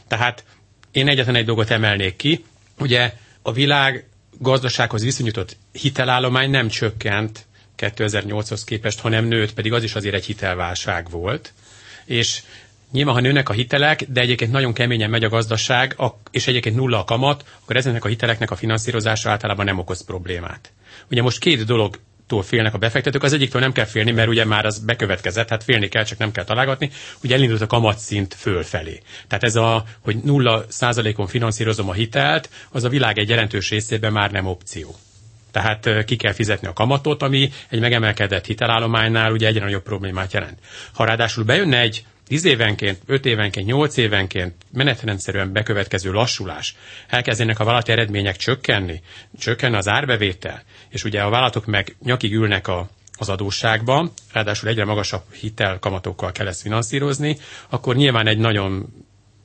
Tehát 0.09 0.45
én 0.93 1.09
egyetlen 1.09 1.35
egy 1.35 1.45
dolgot 1.45 1.71
emelnék 1.71 2.17
ki, 2.17 2.45
ugye 2.79 3.13
a 3.43 3.53
világ 3.53 4.07
gazdasághoz 4.39 5.03
viszonyított 5.03 5.57
hitelállomány 5.73 6.51
nem 6.51 6.69
csökkent 6.69 7.47
2008-hoz 7.79 8.65
képest, 8.65 9.01
hanem 9.01 9.25
nőtt, 9.25 9.55
pedig 9.55 9.73
az 9.73 9.83
is 9.83 9.95
azért 9.95 10.15
egy 10.15 10.25
hitelválság 10.25 11.11
volt. 11.11 11.53
És 12.05 12.43
nyilván, 12.93 13.15
ha 13.15 13.21
nőnek 13.21 13.49
a 13.49 13.53
hitelek, 13.53 14.05
de 14.09 14.21
egyébként 14.21 14.53
nagyon 14.53 14.73
keményen 14.73 15.11
megy 15.11 15.25
a 15.25 15.29
gazdaság, 15.29 15.97
és 16.31 16.47
egyébként 16.47 16.77
nulla 16.77 16.99
a 16.99 17.05
kamat, 17.05 17.45
akkor 17.63 17.77
ezeknek 17.77 18.05
a 18.05 18.09
hiteleknek 18.09 18.51
a 18.51 18.57
finanszírozása 18.57 19.31
általában 19.31 19.65
nem 19.65 19.79
okoz 19.79 20.05
problémát. 20.05 20.73
Ugye 21.11 21.23
most 21.23 21.39
két 21.39 21.65
dolog 21.65 21.99
tól 22.27 22.43
félnek 22.43 22.75
a 22.75 22.79
befektetők. 22.79 23.23
Az 23.23 23.33
egyiktől 23.33 23.61
nem 23.61 23.73
kell 23.73 23.85
félni, 23.85 24.11
mert 24.11 24.29
ugye 24.29 24.45
már 24.45 24.65
az 24.67 24.79
bekövetkezett, 24.79 25.49
hát 25.49 25.65
félni 25.65 25.89
kell, 25.89 26.05
csak 26.05 26.19
nem 26.19 26.33
kell 26.33 26.45
találgatni. 26.45 26.91
Ugye 27.23 27.35
elindult 27.35 27.61
a 27.61 27.67
kamatszint 27.67 28.35
fölfelé. 28.35 29.03
Tehát 29.29 29.45
ez 29.45 29.57
a, 29.57 29.85
hogy 30.01 30.17
nulla 30.17 30.65
százalékon 30.69 31.27
finanszírozom 31.27 31.89
a 31.89 31.93
hitelt, 31.93 32.49
az 32.71 32.85
a 32.85 32.89
világ 32.89 33.19
egy 33.19 33.29
jelentős 33.29 33.71
részében 33.71 34.13
már 34.13 34.31
nem 34.31 34.47
opció. 34.47 34.95
Tehát 35.51 36.05
ki 36.05 36.17
kell 36.17 36.33
fizetni 36.33 36.69
a 36.69 36.73
kamatot, 36.73 37.23
ami 37.23 37.51
egy 37.69 37.81
megemelkedett 37.81 38.47
hitelállománynál 38.47 39.33
ugye 39.33 39.47
egyre 39.47 39.65
nagyobb 39.65 39.83
problémát 39.83 40.33
jelent. 40.33 40.59
Ha 40.93 41.05
ráadásul 41.05 41.45
bejönne 41.45 41.81
egy 41.81 42.05
10 42.27 42.45
évenként, 42.45 42.99
5 43.07 43.27
évenként, 43.27 43.67
8 43.67 43.97
évenként 43.97 44.55
menetrendszerűen 44.73 45.53
bekövetkező 45.53 46.13
lassulás, 46.13 46.77
elkezdenek 47.09 47.59
a 47.61 47.65
vállalati 47.65 47.93
eredmények 47.93 48.37
csökkenni, 48.37 49.01
csökkenne 49.39 49.77
az 49.77 49.89
árbevétel, 49.89 50.63
és 50.89 51.05
ugye 51.05 51.23
a 51.23 51.29
vállalatok 51.31 51.67
meg 51.67 51.97
nyakig 52.03 52.33
ülnek 52.33 52.69
a, 52.69 52.89
az 53.19 53.29
adósságban, 53.29 54.13
ráadásul 54.33 54.69
egyre 54.69 54.85
magasabb 54.85 55.23
hitelkamatokkal 55.33 56.33
kell 56.33 56.47
ezt 56.47 56.61
finanszírozni, 56.61 57.39
akkor 57.69 57.97
nyilván 57.97 58.27
egy 58.27 58.39
nagyon 58.39 58.87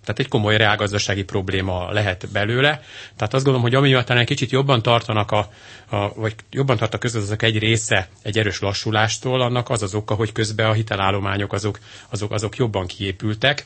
tehát 0.04 0.20
egy 0.20 0.28
komoly 0.28 0.58
reálgazdasági 0.58 1.24
probléma 1.24 1.92
lehet 1.92 2.28
belőle. 2.32 2.82
Tehát 3.16 3.34
azt 3.34 3.44
gondolom, 3.44 3.62
hogy 3.62 3.76
ami 3.76 3.88
miatt 3.88 4.10
egy 4.10 4.26
kicsit 4.26 4.52
jobban 4.52 4.82
tartanak 4.82 5.32
a, 5.32 5.50
a 5.90 6.14
vagy 6.14 6.36
jobban 6.52 6.78
tart 6.78 6.94
a 6.94 6.98
közgazdaság 6.98 7.44
egy 7.44 7.60
része 7.60 8.08
egy 8.22 8.38
erős 8.38 8.60
lassulástól, 8.60 9.42
annak 9.42 9.70
az 9.70 9.82
az 9.82 9.96
oka, 9.96 10.14
hogy 10.14 10.32
közben 10.32 10.70
a 10.70 10.74
hitelállományok 10.74 11.54
azok, 11.54 11.80
azok, 12.10 12.32
azok 12.32 12.56
jobban 12.56 12.88
kiépültek, 12.88 13.66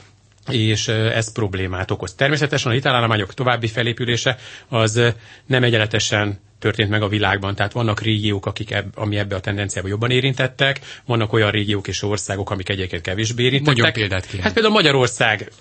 és 0.49 0.87
ez 0.87 1.31
problémát 1.31 1.91
okoz. 1.91 2.13
Természetesen 2.13 2.71
a 2.71 2.73
hitelállományok 2.73 3.33
további 3.33 3.67
felépülése 3.67 4.37
az 4.67 5.01
nem 5.45 5.63
egyenletesen 5.63 6.39
történt 6.59 6.89
meg 6.89 7.01
a 7.01 7.07
világban. 7.07 7.55
Tehát 7.55 7.71
vannak 7.71 8.01
régiók, 8.01 8.45
akik 8.45 8.71
ebb, 8.71 8.97
ami 8.97 9.17
ebbe 9.17 9.35
a 9.35 9.39
tendenciába 9.39 9.87
jobban 9.87 10.11
érintettek, 10.11 10.79
vannak 11.05 11.33
olyan 11.33 11.51
régiók 11.51 11.87
és 11.87 12.03
országok, 12.03 12.49
amik 12.49 12.69
egyébként 12.69 13.01
kevésbé 13.01 13.43
érintettek. 13.43 13.75
Nagyon 13.77 13.93
példát 13.93 14.25
kérem. 14.25 14.43
Hát 14.43 14.53
például 14.53 14.73
Magyarország 14.73 15.51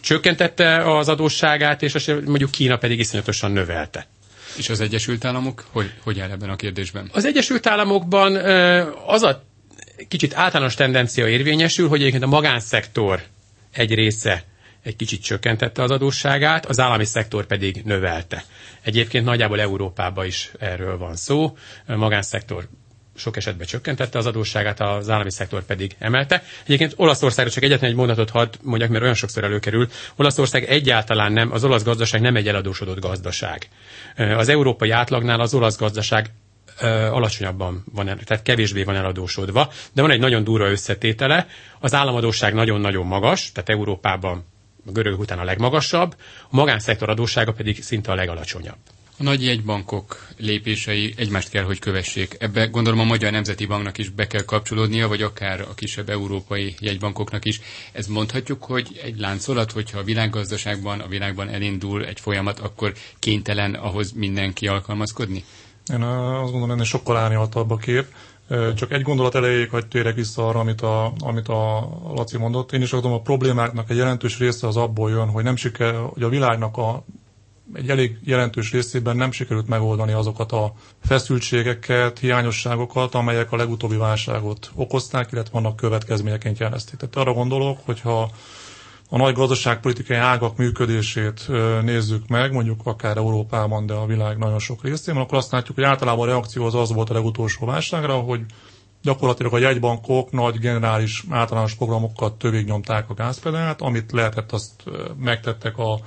csökkentette 0.00 0.96
az 0.96 1.08
adósságát, 1.08 1.82
és 1.82 2.06
mondjuk 2.24 2.50
Kína 2.50 2.76
pedig 2.76 2.98
iszonyatosan 2.98 3.50
növelte. 3.52 4.06
És 4.56 4.68
az 4.68 4.80
Egyesült 4.80 5.24
Államok 5.24 5.64
hogy, 5.70 5.92
hogy 6.02 6.20
áll 6.20 6.30
ebben 6.30 6.50
a 6.50 6.56
kérdésben? 6.56 7.10
Az 7.12 7.24
Egyesült 7.24 7.66
Államokban 7.66 8.36
az 9.06 9.22
a 9.22 9.42
kicsit 10.08 10.34
általános 10.34 10.74
tendencia 10.74 11.28
érvényesül, 11.28 11.88
hogy 11.88 12.00
egyébként 12.00 12.22
a 12.22 12.26
magánszektor 12.26 13.22
egy 13.72 13.94
része 13.94 14.44
egy 14.82 14.96
kicsit 14.96 15.22
csökkentette 15.22 15.82
az 15.82 15.90
adósságát, 15.90 16.66
az 16.66 16.78
állami 16.80 17.04
szektor 17.04 17.46
pedig 17.46 17.82
növelte. 17.84 18.44
Egyébként 18.82 19.24
nagyjából 19.24 19.60
Európában 19.60 20.26
is 20.26 20.50
erről 20.58 20.98
van 20.98 21.16
szó. 21.16 21.56
A 21.86 21.96
magánszektor 21.96 22.68
sok 23.20 23.36
esetben 23.36 23.66
csökkentette 23.66 24.18
az 24.18 24.26
adósságát, 24.26 24.80
az 24.80 25.08
állami 25.10 25.30
szektor 25.30 25.62
pedig 25.62 25.96
emelte. 25.98 26.42
Egyébként 26.64 26.92
Olaszországra 26.96 27.52
csak 27.52 27.62
egyetlen 27.62 27.90
egy 27.90 27.96
mondatot 27.96 28.30
hadd 28.30 28.54
mondjak, 28.62 28.90
mert 28.90 29.02
olyan 29.02 29.14
sokszor 29.14 29.44
előkerül. 29.44 29.88
Olaszország 30.16 30.64
egyáltalán 30.64 31.32
nem, 31.32 31.52
az 31.52 31.64
olasz 31.64 31.84
gazdaság 31.84 32.20
nem 32.20 32.36
egy 32.36 32.48
eladósodott 32.48 33.00
gazdaság. 33.00 33.68
Az 34.16 34.48
európai 34.48 34.90
átlagnál 34.90 35.40
az 35.40 35.54
olasz 35.54 35.78
gazdaság 35.78 36.30
alacsonyabban 37.10 37.84
van, 37.94 38.06
tehát 38.24 38.42
kevésbé 38.42 38.82
van 38.82 38.96
eladósodva, 38.96 39.70
de 39.92 40.02
van 40.02 40.10
egy 40.10 40.20
nagyon 40.20 40.44
durva 40.44 40.70
összetétele. 40.70 41.46
Az 41.78 41.94
államadóság 41.94 42.54
nagyon-nagyon 42.54 43.06
magas, 43.06 43.52
tehát 43.52 43.68
Európában 43.68 44.44
a 44.86 44.90
görög 44.90 45.18
után 45.20 45.38
a 45.38 45.44
legmagasabb, 45.44 46.14
a 46.42 46.56
magánszektor 46.56 47.08
adóssága 47.08 47.52
pedig 47.52 47.82
szinte 47.82 48.12
a 48.12 48.14
legalacsonyabb. 48.14 48.76
A 49.20 49.22
nagy 49.22 49.44
jegybankok 49.44 50.26
lépései 50.36 51.14
egymást 51.16 51.48
kell, 51.50 51.62
hogy 51.64 51.78
kövessék. 51.78 52.36
Ebbe 52.38 52.66
gondolom 52.66 53.00
a 53.00 53.04
Magyar 53.04 53.32
Nemzeti 53.32 53.66
Banknak 53.66 53.98
is 53.98 54.08
be 54.08 54.26
kell 54.26 54.42
kapcsolódnia, 54.44 55.08
vagy 55.08 55.22
akár 55.22 55.60
a 55.60 55.74
kisebb 55.74 56.08
európai 56.08 56.74
jegybankoknak 56.78 57.44
is. 57.44 57.60
Ez 57.92 58.06
mondhatjuk, 58.06 58.64
hogy 58.64 59.00
egy 59.02 59.18
láncolat, 59.18 59.72
hogyha 59.72 59.98
a 59.98 60.02
világgazdaságban, 60.02 61.00
a 61.00 61.08
világban 61.08 61.48
elindul 61.48 62.04
egy 62.04 62.20
folyamat, 62.20 62.58
akkor 62.58 62.92
kénytelen 63.18 63.74
ahhoz 63.74 64.12
mindenki 64.12 64.66
alkalmazkodni? 64.66 65.44
Én 65.92 66.02
azt 66.02 66.50
gondolom, 66.50 66.70
ennél 66.70 66.84
sokkal 66.84 67.16
árnyaltabb 67.16 67.70
a 67.70 67.76
kép. 67.76 68.04
Csak 68.74 68.92
egy 68.92 69.02
gondolat 69.02 69.34
elejéig, 69.34 69.70
hogy 69.70 69.86
térek 69.86 70.14
vissza 70.14 70.48
arra, 70.48 70.60
amit 70.60 70.80
a, 70.80 71.12
amit 71.18 71.48
a 71.48 71.88
Laci 72.14 72.38
mondott. 72.38 72.72
Én 72.72 72.80
is 72.82 72.92
azt 72.92 73.02
gondolom, 73.02 73.18
a 73.18 73.22
problémáknak 73.22 73.90
egy 73.90 73.96
jelentős 73.96 74.38
része 74.38 74.66
az 74.66 74.76
abból 74.76 75.10
jön, 75.10 75.28
hogy 75.28 75.44
nem 75.44 75.56
siker, 75.56 75.94
hogy 75.94 76.22
a 76.22 76.28
világnak 76.28 76.76
a 76.76 77.04
egy 77.74 77.90
elég 77.90 78.18
jelentős 78.24 78.72
részében 78.72 79.16
nem 79.16 79.30
sikerült 79.32 79.68
megoldani 79.68 80.12
azokat 80.12 80.52
a 80.52 80.72
feszültségeket, 81.02 82.18
hiányosságokat, 82.18 83.14
amelyek 83.14 83.52
a 83.52 83.56
legutóbbi 83.56 83.96
válságot 83.96 84.70
okozták, 84.74 85.32
illetve 85.32 85.60
vannak 85.60 85.76
következményeként 85.76 86.58
jelezték. 86.58 86.96
Tehát 86.98 87.16
arra 87.16 87.32
gondolok, 87.32 87.78
hogyha 87.84 88.30
a 89.12 89.16
nagy 89.16 89.34
gazdaságpolitikai 89.34 90.16
ágak 90.16 90.56
működését 90.56 91.48
nézzük 91.82 92.28
meg, 92.28 92.52
mondjuk 92.52 92.80
akár 92.84 93.16
Európában, 93.16 93.86
de 93.86 93.92
a 93.94 94.06
világ 94.06 94.38
nagyon 94.38 94.58
sok 94.58 94.82
részében, 94.84 95.22
akkor 95.22 95.38
azt 95.38 95.52
látjuk, 95.52 95.76
hogy 95.76 95.84
általában 95.86 96.28
a 96.28 96.30
reakció 96.30 96.64
az 96.64 96.74
az 96.74 96.92
volt 96.92 97.10
a 97.10 97.14
legutolsó 97.14 97.66
válságra, 97.66 98.14
hogy 98.14 98.40
gyakorlatilag 99.02 99.52
a 99.54 99.58
jegybankok 99.58 100.30
nagy 100.30 100.58
generális 100.58 101.24
általános 101.30 101.74
programokat 101.74 102.42
nyomták 102.66 103.10
a 103.10 103.14
gázpedált, 103.14 103.80
amit 103.80 104.12
lehetett, 104.12 104.52
azt 104.52 104.84
megtettek 105.18 105.78
a, 105.78 106.00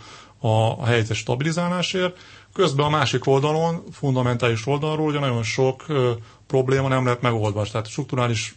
a, 0.44 0.80
a 0.80 0.86
helyzet 0.86 1.16
stabilizálásért. 1.18 2.18
Közben 2.54 2.86
a 2.86 2.90
másik 2.90 3.28
oldalon, 3.28 3.84
fundamentális 3.92 4.68
oldalról 4.68 5.08
ugye 5.08 5.20
nagyon 5.20 5.44
sok 5.44 5.84
ö, 5.88 6.12
probléma 6.48 6.88
nem 6.88 7.06
lett 7.06 7.22
megoldva. 7.22 7.64
Tehát 7.64 7.88
strukturális 7.88 8.56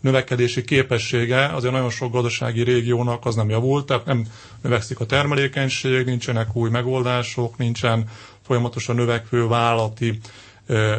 növekedési 0.00 0.64
képessége 0.64 1.46
azért 1.46 1.72
nagyon 1.72 1.90
sok 1.90 2.12
gazdasági 2.12 2.62
régiónak 2.62 3.26
az 3.26 3.34
nem 3.34 3.48
javult, 3.48 3.86
tehát 3.86 4.04
nem 4.04 4.26
növekszik 4.62 5.00
a 5.00 5.06
termelékenység, 5.06 6.04
nincsenek 6.06 6.56
új 6.56 6.70
megoldások, 6.70 7.56
nincsen 7.56 8.08
folyamatosan 8.42 8.96
növekvő 8.96 9.46
vállalati 9.46 10.18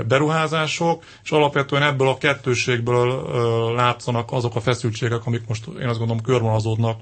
beruházások, 0.07 1.03
és 1.23 1.31
alapvetően 1.31 1.83
ebből 1.83 2.07
a 2.07 2.17
kettőségből 2.17 3.23
látszanak 3.75 4.31
azok 4.31 4.55
a 4.55 4.59
feszültségek, 4.61 5.25
amik 5.25 5.47
most 5.47 5.65
én 5.81 5.87
azt 5.87 5.97
gondolom 5.99 6.21
körvonalazódnak 6.23 6.99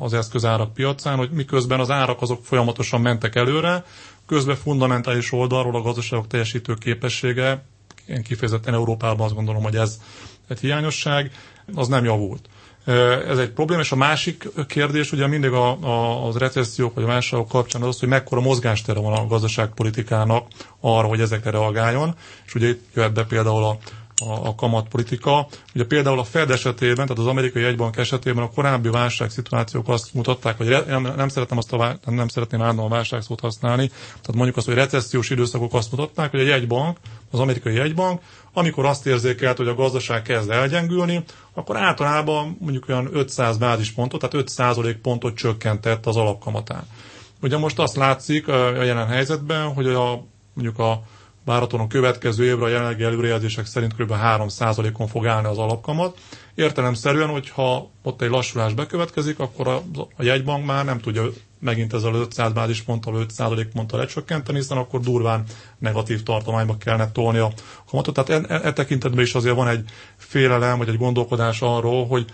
az 0.00 0.12
eszközárak 0.14 0.74
piacán, 0.74 1.16
hogy 1.16 1.30
miközben 1.30 1.80
az 1.80 1.90
árak 1.90 2.22
azok 2.22 2.44
folyamatosan 2.44 3.00
mentek 3.00 3.34
előre, 3.34 3.84
közben 4.26 4.56
fundamentális 4.56 5.32
oldalról 5.32 5.74
a 5.76 5.80
gazdaságok 5.82 6.26
teljesítő 6.26 6.74
képessége, 6.74 7.64
én 8.06 8.22
kifejezetten 8.22 8.74
Európában 8.74 9.26
azt 9.26 9.34
gondolom, 9.34 9.62
hogy 9.62 9.76
ez 9.76 10.00
egy 10.48 10.60
hiányosság, 10.60 11.30
az 11.74 11.88
nem 11.88 12.04
javult. 12.04 12.48
Ez 13.28 13.38
egy 13.38 13.50
probléma, 13.50 13.82
és 13.82 13.92
a 13.92 13.96
másik 13.96 14.48
kérdés 14.66 15.12
ugye 15.12 15.26
mindig 15.26 15.50
a, 15.52 15.78
a, 15.82 16.26
az 16.26 16.36
recessziók 16.36 16.94
vagy 16.94 17.04
a 17.04 17.06
válságok 17.06 17.48
kapcsán 17.48 17.82
az, 17.82 17.98
hogy 18.00 18.08
mekkora 18.08 18.40
mozgástere 18.40 19.00
van 19.00 19.12
a 19.12 19.26
gazdaságpolitikának 19.26 20.46
arra, 20.80 21.06
hogy 21.08 21.20
ezekre 21.20 21.50
reagáljon, 21.50 22.14
és 22.46 22.54
ugye 22.54 22.68
itt 22.68 22.84
jöhet 22.94 23.12
be 23.12 23.24
például 23.24 23.64
a, 23.64 23.78
a, 24.20 24.46
a 24.46 24.54
kamatpolitika. 24.54 25.46
Ugye 25.74 25.84
például 25.86 26.18
a 26.18 26.24
Fed 26.24 26.50
esetében, 26.50 26.94
tehát 27.06 27.18
az 27.18 27.26
amerikai 27.26 27.62
jegybank 27.62 27.96
esetében 27.96 28.42
a 28.42 28.50
korábbi 28.50 28.88
válságszituációk 28.88 29.88
azt 29.88 30.14
mutatták, 30.14 30.56
hogy 30.56 30.68
re, 30.68 30.84
nem, 30.86 31.02
nem 31.16 31.28
szeretem 31.28 31.58
azt 31.58 31.72
a, 31.72 31.98
nem 32.04 32.28
szeretném 32.28 32.60
állandóan 32.62 32.90
a 32.90 32.94
válságszót 32.94 33.40
használni, 33.40 33.88
tehát 33.88 34.34
mondjuk 34.34 34.56
azt, 34.56 34.66
hogy 34.66 34.74
recessziós 34.74 35.30
időszakok 35.30 35.74
azt 35.74 35.90
mutatták, 35.90 36.30
hogy 36.30 36.40
a 36.40 36.44
jegybank, 36.44 36.96
az 37.30 37.38
amerikai 37.38 37.74
jegybank, 37.74 38.20
amikor 38.58 38.84
azt 38.84 39.06
érzékelt, 39.06 39.56
hogy 39.56 39.68
a 39.68 39.74
gazdaság 39.74 40.22
kezd 40.22 40.50
elgyengülni, 40.50 41.24
akkor 41.54 41.76
általában 41.76 42.56
mondjuk 42.60 42.88
olyan 42.88 43.08
500 43.12 43.56
bázispontot, 43.56 44.20
tehát 44.20 44.34
5 44.34 44.48
százalék 44.48 44.96
pontot 44.96 45.36
csökkentett 45.36 46.06
az 46.06 46.16
alapkamatán. 46.16 46.82
Ugye 47.42 47.56
most 47.56 47.78
azt 47.78 47.96
látszik 47.96 48.48
a 48.48 48.82
jelen 48.82 49.06
helyzetben, 49.06 49.72
hogy 49.74 49.86
a, 49.86 50.24
mondjuk 50.52 50.78
a 50.78 51.02
várhatóan 51.44 51.82
a 51.84 51.86
következő 51.86 52.44
évre 52.44 52.64
a 52.64 52.68
jelenlegi 52.68 53.02
előrejelzések 53.02 53.66
szerint 53.66 53.94
kb. 53.94 54.12
3%-on 54.22 55.06
fog 55.06 55.26
állni 55.26 55.48
az 55.48 55.58
alapkamat. 55.58 56.18
Értelemszerűen, 56.54 57.28
hogyha 57.28 57.90
ott 58.02 58.22
egy 58.22 58.30
lassulás 58.30 58.74
bekövetkezik, 58.74 59.38
akkor 59.38 59.68
a, 59.68 59.82
a 60.16 60.22
jegybank 60.22 60.64
már 60.64 60.84
nem 60.84 61.00
tudja 61.00 61.22
megint 61.60 61.92
ezzel 61.94 62.14
az 62.14 62.20
500 62.20 62.52
bázisponttal, 62.52 63.26
5% 63.38 63.66
ponttal 63.72 63.98
lecsökkenteni, 63.98 64.58
hiszen 64.58 64.76
akkor 64.76 65.00
durván 65.00 65.44
negatív 65.78 66.22
tartományba 66.22 66.76
kellene 66.76 67.10
tolni 67.12 67.38
a 67.38 67.52
kamatot. 67.90 68.14
Tehát 68.14 68.50
e, 68.50 68.60
e 68.68 68.72
tekintetben 68.72 69.24
is 69.24 69.34
azért 69.34 69.54
van 69.54 69.68
egy 69.68 69.84
félelem, 70.16 70.78
vagy 70.78 70.88
egy 70.88 70.96
gondolkodás 70.98 71.60
arról, 71.62 72.06
hogy 72.06 72.24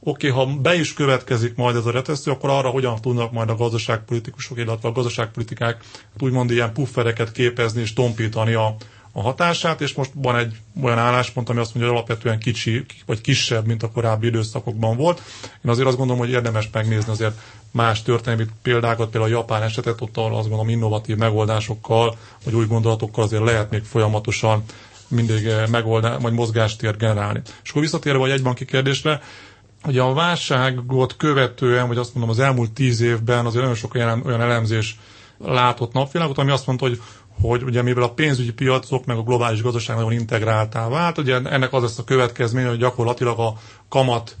oké, 0.00 0.30
okay, 0.30 0.44
ha 0.44 0.52
be 0.60 0.74
is 0.74 0.94
következik 0.94 1.54
majd 1.54 1.76
ez 1.76 1.86
a 1.86 1.90
retesztő, 1.90 2.30
akkor 2.30 2.50
arra 2.50 2.68
hogyan 2.68 3.00
tudnak 3.00 3.32
majd 3.32 3.48
a 3.50 3.56
gazdaságpolitikusok, 3.56 4.58
illetve 4.58 4.88
a 4.88 4.92
gazdaságpolitikák 4.92 5.84
úgymond 6.20 6.50
ilyen 6.50 6.72
puffereket 6.72 7.32
képezni 7.32 7.80
és 7.80 7.92
tompítani 7.92 8.54
a, 8.54 8.76
a 9.12 9.20
hatását, 9.22 9.80
és 9.80 9.94
most 9.94 10.10
van 10.14 10.36
egy 10.36 10.56
olyan 10.82 10.98
álláspont, 10.98 11.48
ami 11.48 11.60
azt 11.60 11.74
mondja, 11.74 11.90
hogy 11.92 12.00
alapvetően 12.00 12.38
kicsi, 12.38 12.84
vagy 13.06 13.20
kisebb, 13.20 13.66
mint 13.66 13.82
a 13.82 13.90
korábbi 13.90 14.26
időszakokban 14.26 14.96
volt. 14.96 15.22
Én 15.64 15.70
azért 15.70 15.86
azt 15.86 15.96
gondolom, 15.96 16.20
hogy 16.22 16.30
érdemes 16.30 16.68
megnézni 16.72 17.12
azért 17.12 17.40
más 17.70 18.02
történelmi 18.02 18.46
példákat, 18.62 19.10
például 19.10 19.32
a 19.32 19.36
japán 19.36 19.62
esetet, 19.62 20.00
ott 20.00 20.16
azt 20.16 20.30
gondolom 20.48 20.68
innovatív 20.68 21.16
megoldásokkal, 21.16 22.16
vagy 22.44 22.54
új 22.54 22.66
gondolatokkal 22.66 23.24
azért 23.24 23.44
lehet 23.44 23.70
még 23.70 23.82
folyamatosan 23.84 24.64
mindig 25.08 25.50
megoldás, 25.70 26.22
vagy 26.22 26.32
mozgástért 26.32 26.98
generálni. 26.98 27.40
És 27.62 27.70
akkor 27.70 27.82
visszatérve 27.82 28.22
a 28.22 28.26
jegybanki 28.26 28.64
kérdésre, 28.64 29.20
hogy 29.82 29.98
a 29.98 30.12
válságot 30.12 31.16
követően, 31.16 31.88
vagy 31.88 31.96
azt 31.96 32.14
mondom 32.14 32.30
az 32.30 32.38
elmúlt 32.40 32.70
tíz 32.70 33.00
évben 33.00 33.46
azért 33.46 33.62
nagyon 33.62 33.76
sok 33.76 33.94
olyan, 33.94 34.22
olyan 34.26 34.40
elemzés 34.40 34.98
látott 35.38 35.92
napvilágot, 35.92 36.38
ami 36.38 36.50
azt 36.50 36.66
mondta, 36.66 36.86
hogy 36.86 37.00
hogy 37.40 37.62
ugye 37.62 37.82
mivel 37.82 38.02
a 38.02 38.12
pénzügyi 38.12 38.52
piacok 38.52 39.04
meg 39.04 39.16
a 39.16 39.22
globális 39.22 39.62
gazdaság 39.62 39.96
nagyon 39.96 40.12
integráltá 40.12 40.88
vált, 40.88 41.18
ugye 41.18 41.34
ennek 41.34 41.72
az 41.72 41.82
lesz 41.82 41.98
a 41.98 42.04
következménye, 42.04 42.68
hogy 42.68 42.78
gyakorlatilag 42.78 43.38
a 43.38 43.54
kamat 43.88 44.36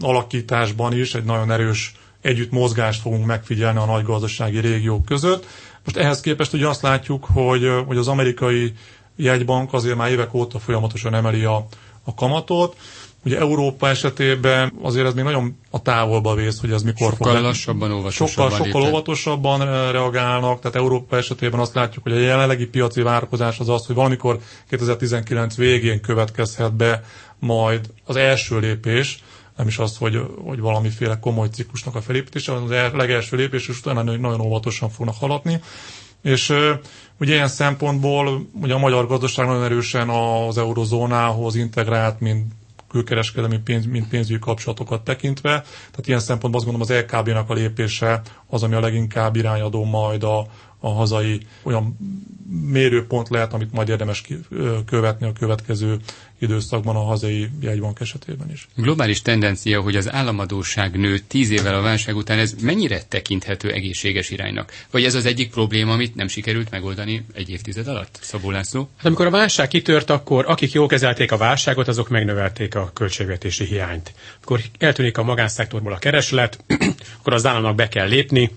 alakításban 0.00 0.92
is 0.98 1.14
egy 1.14 1.24
nagyon 1.24 1.50
erős 1.50 1.94
együtt 2.20 2.50
mozgást 2.50 3.00
fogunk 3.00 3.26
megfigyelni 3.26 3.78
a 3.78 3.84
nagy 3.84 4.04
gazdasági 4.04 4.58
régiók 4.60 5.04
között. 5.04 5.46
Most 5.84 5.96
ehhez 5.96 6.20
képest 6.20 6.52
ugye 6.52 6.68
azt 6.68 6.82
látjuk, 6.82 7.24
hogy, 7.32 7.70
hogy 7.86 7.96
az 7.96 8.08
amerikai 8.08 8.72
jegybank 9.16 9.72
azért 9.72 9.96
már 9.96 10.10
évek 10.10 10.34
óta 10.34 10.58
folyamatosan 10.58 11.14
emeli 11.14 11.44
a, 11.44 11.66
a 12.04 12.14
kamatot, 12.14 12.76
Ugye 13.24 13.38
Európa 13.38 13.88
esetében 13.88 14.72
azért 14.82 15.06
ez 15.06 15.14
még 15.14 15.24
nagyon 15.24 15.58
a 15.70 15.82
távolba 15.82 16.34
vész, 16.34 16.60
hogy 16.60 16.70
ez 16.72 16.82
mikor 16.82 17.10
sokkal 17.12 17.34
fog... 17.34 17.42
lassabban, 17.42 17.92
óvatosabban 17.92 18.28
Sokkal, 18.50 18.64
sokkal 18.64 18.82
óvatosabban 18.88 19.62
eh, 19.62 19.90
reagálnak, 19.90 20.60
tehát 20.60 20.76
Európa 20.76 21.16
esetében 21.16 21.60
azt 21.60 21.74
látjuk, 21.74 22.02
hogy 22.02 22.12
a 22.12 22.18
jelenlegi 22.18 22.66
piaci 22.66 23.02
várakozás 23.02 23.58
az 23.58 23.68
az, 23.68 23.86
hogy 23.86 23.94
valamikor 23.94 24.38
2019 24.68 25.56
végén 25.56 26.00
következhet 26.00 26.74
be 26.74 27.02
majd 27.38 27.86
az 28.04 28.16
első 28.16 28.58
lépés, 28.58 29.22
nem 29.56 29.66
is 29.66 29.78
az, 29.78 29.96
hogy, 29.96 30.20
hogy 30.44 30.60
valamiféle 30.60 31.18
komoly 31.18 31.48
ciklusnak 31.48 31.94
a 31.94 32.00
felépítése, 32.00 32.52
hanem 32.52 32.66
az 32.66 32.92
legelső 32.94 33.36
lépés, 33.36 33.68
és 33.68 33.78
utána 33.78 34.02
nagyon 34.02 34.40
óvatosan 34.40 34.90
fognak 34.90 35.14
haladni. 35.18 35.60
És 36.22 36.48
uh, 36.48 36.70
ugye 37.20 37.34
ilyen 37.34 37.48
szempontból 37.48 38.46
ugye 38.60 38.74
a 38.74 38.78
magyar 38.78 39.06
gazdaság 39.06 39.46
nagyon 39.46 39.64
erősen 39.64 40.08
az 40.08 40.58
eurozónához 40.58 41.54
integrált, 41.54 42.20
mint 42.20 42.52
külkereskedelmi 42.92 43.58
pénz, 43.58 43.86
mint 43.86 44.08
pénzügyi 44.08 44.38
kapcsolatokat 44.38 45.04
tekintve. 45.04 45.50
Tehát 45.50 46.06
ilyen 46.06 46.20
szempontból 46.20 46.60
azt 46.60 46.70
gondolom 46.70 46.88
az 46.90 47.04
LKB-nak 47.04 47.50
a 47.50 47.54
lépése 47.54 48.20
az, 48.46 48.62
ami 48.62 48.74
a 48.74 48.80
leginkább 48.80 49.36
irányadó 49.36 49.84
majd 49.84 50.22
a, 50.22 50.46
a 50.84 50.88
hazai 50.92 51.40
olyan 51.62 51.96
mérőpont 52.70 53.28
lehet, 53.28 53.52
amit 53.52 53.72
majd 53.72 53.88
érdemes 53.88 54.22
követni 54.86 55.26
a 55.26 55.32
következő 55.32 55.96
időszakban 56.38 56.96
a 56.96 57.02
hazai 57.04 57.48
jegybank 57.60 58.00
esetében 58.00 58.50
is. 58.50 58.68
Globális 58.76 59.22
tendencia, 59.22 59.80
hogy 59.80 59.96
az 59.96 60.10
államadóság 60.12 60.96
nő 60.98 61.18
tíz 61.18 61.50
évvel 61.50 61.74
a 61.74 61.80
válság 61.80 62.16
után, 62.16 62.38
ez 62.38 62.54
mennyire 62.60 63.02
tekinthető 63.08 63.70
egészséges 63.72 64.30
iránynak? 64.30 64.72
Vagy 64.90 65.04
ez 65.04 65.14
az 65.14 65.26
egyik 65.26 65.50
probléma, 65.50 65.92
amit 65.92 66.14
nem 66.14 66.28
sikerült 66.28 66.70
megoldani 66.70 67.24
egy 67.34 67.50
évtized 67.50 67.86
alatt? 67.88 68.18
Szabó 68.22 68.50
László? 68.50 68.88
Hát 68.96 69.06
amikor 69.06 69.26
a 69.26 69.30
válság 69.30 69.68
kitört, 69.68 70.10
akkor 70.10 70.44
akik 70.48 70.72
jól 70.72 70.86
kezelték 70.86 71.32
a 71.32 71.36
válságot, 71.36 71.88
azok 71.88 72.08
megnövelték 72.08 72.74
a 72.74 72.90
költségvetési 72.94 73.64
hiányt. 73.64 74.12
Akkor 74.42 74.60
eltűnik 74.78 75.18
a 75.18 75.22
magánszektorból 75.22 75.92
a 75.92 75.98
kereslet, 75.98 76.64
akkor 77.18 77.32
az 77.32 77.46
államnak 77.46 77.74
be 77.74 77.88
kell 77.88 78.08
lépni, 78.08 78.50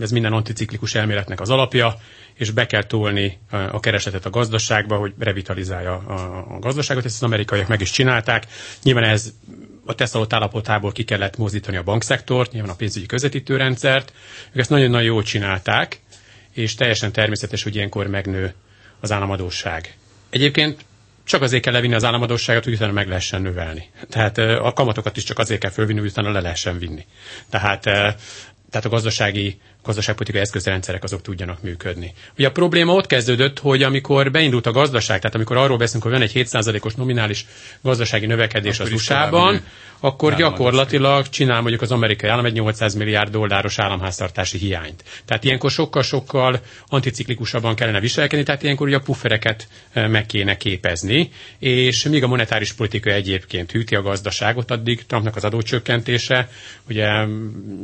ez 0.00 0.10
minden 0.10 0.32
anticiklikus 0.32 0.94
elméletnek 0.94 1.40
az 1.40 1.50
alapja, 1.50 1.96
és 2.34 2.50
be 2.50 2.66
kell 2.66 2.84
tolni 2.84 3.38
a 3.50 3.80
keresletet 3.80 4.26
a 4.26 4.30
gazdaságba, 4.30 4.96
hogy 4.96 5.12
revitalizálja 5.18 5.94
a 6.50 6.58
gazdaságot. 6.58 7.04
Ezt 7.04 7.14
az 7.16 7.22
amerikaiak 7.22 7.68
meg 7.68 7.80
is 7.80 7.90
csinálták. 7.90 8.46
Nyilván 8.82 9.04
ez 9.04 9.32
a 9.84 9.94
teszalott 9.94 10.32
állapotából 10.32 10.92
ki 10.92 11.04
kellett 11.04 11.36
mozdítani 11.36 11.76
a 11.76 11.82
bankszektort, 11.82 12.52
nyilván 12.52 12.70
a 12.70 12.74
pénzügyi 12.74 13.06
közvetítőrendszert. 13.06 14.12
Ők 14.52 14.60
ezt 14.60 14.70
nagyon-nagyon 14.70 15.06
jól 15.06 15.22
csinálták, 15.22 16.00
és 16.52 16.74
teljesen 16.74 17.12
természetes, 17.12 17.62
hogy 17.62 17.74
ilyenkor 17.76 18.06
megnő 18.06 18.54
az 19.00 19.12
államadóság. 19.12 19.96
Egyébként 20.30 20.84
csak 21.24 21.42
azért 21.42 21.62
kell 21.62 21.72
levinni 21.72 21.94
az 21.94 22.04
államadóságot, 22.04 22.64
hogy 22.64 22.72
utána 22.72 22.92
meg 22.92 23.08
lehessen 23.08 23.42
növelni. 23.42 23.90
Tehát 24.08 24.38
a 24.38 24.72
kamatokat 24.72 25.16
is 25.16 25.24
csak 25.24 25.38
azért 25.38 25.60
kell 25.60 25.70
fölvinni, 25.70 25.98
hogy 26.00 26.08
utána 26.08 26.30
le 26.30 26.40
lehessen 26.40 26.78
vinni. 26.78 27.06
Tehát, 27.50 27.80
tehát 28.70 28.84
a 28.84 28.88
gazdasági 28.88 29.60
gazdaságpolitikai 29.84 30.40
eszközrendszerek 30.40 31.04
azok 31.04 31.22
tudjanak 31.22 31.62
működni. 31.62 32.12
Ugye 32.36 32.46
a 32.46 32.50
probléma 32.50 32.92
ott 32.92 33.06
kezdődött, 33.06 33.58
hogy 33.58 33.82
amikor 33.82 34.30
beindult 34.30 34.66
a 34.66 34.72
gazdaság, 34.72 35.18
tehát 35.20 35.34
amikor 35.34 35.56
arról 35.56 35.76
beszélünk, 35.76 36.02
hogy 36.02 36.12
van 36.12 36.22
egy 36.22 36.32
7%-os 36.34 36.94
nominális 36.94 37.46
gazdasági 37.82 38.26
növekedés 38.26 38.78
akkor 38.80 38.92
az 38.92 38.98
USA-ban, 38.98 39.60
akkor 40.00 40.34
gyakorlatilag 40.34 41.28
csinál 41.28 41.60
mondjuk 41.60 41.82
az 41.82 41.92
amerikai 41.92 42.30
állam 42.30 42.44
egy 42.44 42.52
800 42.52 42.94
milliárd 42.94 43.30
dolláros 43.30 43.78
államháztartási 43.78 44.58
hiányt. 44.58 45.04
Tehát 45.24 45.44
ilyenkor 45.44 45.70
sokkal-sokkal 45.70 46.60
anticiklikusabban 46.86 47.74
kellene 47.74 48.00
viselkedni, 48.00 48.44
tehát 48.44 48.62
ilyenkor 48.62 48.86
ugye 48.86 48.96
a 48.96 49.00
puffereket 49.00 49.68
eh, 49.92 50.08
meg 50.08 50.26
kéne 50.26 50.56
képezni, 50.56 51.30
és 51.58 52.02
míg 52.04 52.22
a 52.22 52.26
monetáris 52.26 52.72
politika 52.72 53.10
egyébként 53.10 53.70
hűti 53.72 53.94
a 53.94 54.02
gazdaságot, 54.02 54.70
addig 54.70 55.06
Trumpnak 55.06 55.36
az 55.36 55.44
adócsökkentése 55.44 56.48
ugye 56.88 57.06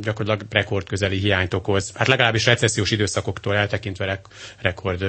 gyakorlatilag 0.01 0.41
rekordközeli 0.49 1.17
hiányt 1.17 1.53
okoz. 1.53 1.91
Hát 1.95 2.07
legalábbis 2.07 2.45
recessziós 2.45 2.91
időszakoktól 2.91 3.55
eltekintve 3.55 4.21
rekord 4.61 5.05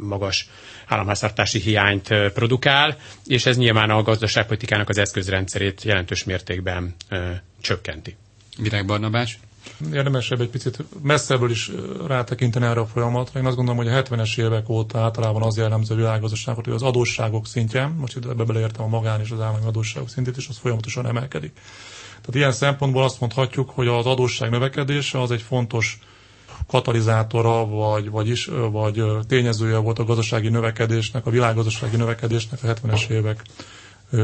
magas 0.00 0.48
államháztartási 0.86 1.58
hiányt 1.58 2.08
produkál, 2.34 2.96
és 3.26 3.46
ez 3.46 3.56
nyilván 3.56 3.90
a 3.90 4.02
gazdaságpolitikának 4.02 4.88
az 4.88 4.98
eszközrendszerét 5.42 5.82
jelentős 5.82 6.24
mértékben 6.24 6.94
csökkenti. 7.60 8.16
Virág 8.58 8.86
Barnabás? 8.86 9.38
Érdemesebb 9.92 10.40
egy 10.40 10.48
picit 10.48 10.78
messzebből 11.02 11.50
is 11.50 11.70
rátekinteni 12.06 12.64
erre 12.66 12.80
a 12.80 12.86
folyamatra. 12.86 13.40
Én 13.40 13.46
azt 13.46 13.56
gondolom, 13.56 13.84
hogy 13.84 13.92
a 13.92 14.02
70-es 14.02 14.38
évek 14.38 14.68
óta 14.68 14.98
általában 14.98 15.42
az 15.42 15.56
jellemző 15.56 15.94
a 15.94 15.96
világgazdaságot, 15.96 16.64
hogy 16.64 16.74
az 16.74 16.82
adósságok 16.82 17.46
szintje, 17.46 17.86
most 17.86 18.16
itt 18.16 18.24
ebbe 18.24 18.44
beleértem 18.44 18.84
a 18.84 18.88
magán 18.88 19.20
és 19.20 19.30
az 19.30 19.40
állami 19.40 19.64
adósságok 19.66 20.08
szintét, 20.08 20.36
és 20.36 20.48
az 20.48 20.58
folyamatosan 20.58 21.06
emelkedik. 21.06 21.52
Tehát 22.08 22.34
ilyen 22.34 22.52
szempontból 22.52 23.02
azt 23.04 23.20
mondhatjuk, 23.20 23.70
hogy 23.70 23.86
az 23.86 24.06
adósság 24.06 24.50
növekedése 24.50 25.20
az 25.20 25.30
egy 25.30 25.42
fontos 25.42 25.98
katalizátora, 26.66 27.66
vagy, 27.66 28.10
vagy, 28.10 28.28
is, 28.28 28.46
vagy 28.70 29.02
tényezője 29.28 29.76
volt 29.76 29.98
a 29.98 30.04
gazdasági 30.04 30.48
növekedésnek, 30.48 31.26
a 31.26 31.30
világgazdasági 31.30 31.96
növekedésnek 31.96 32.62
a 32.62 32.66
70-es 32.66 33.08
évek 33.08 33.42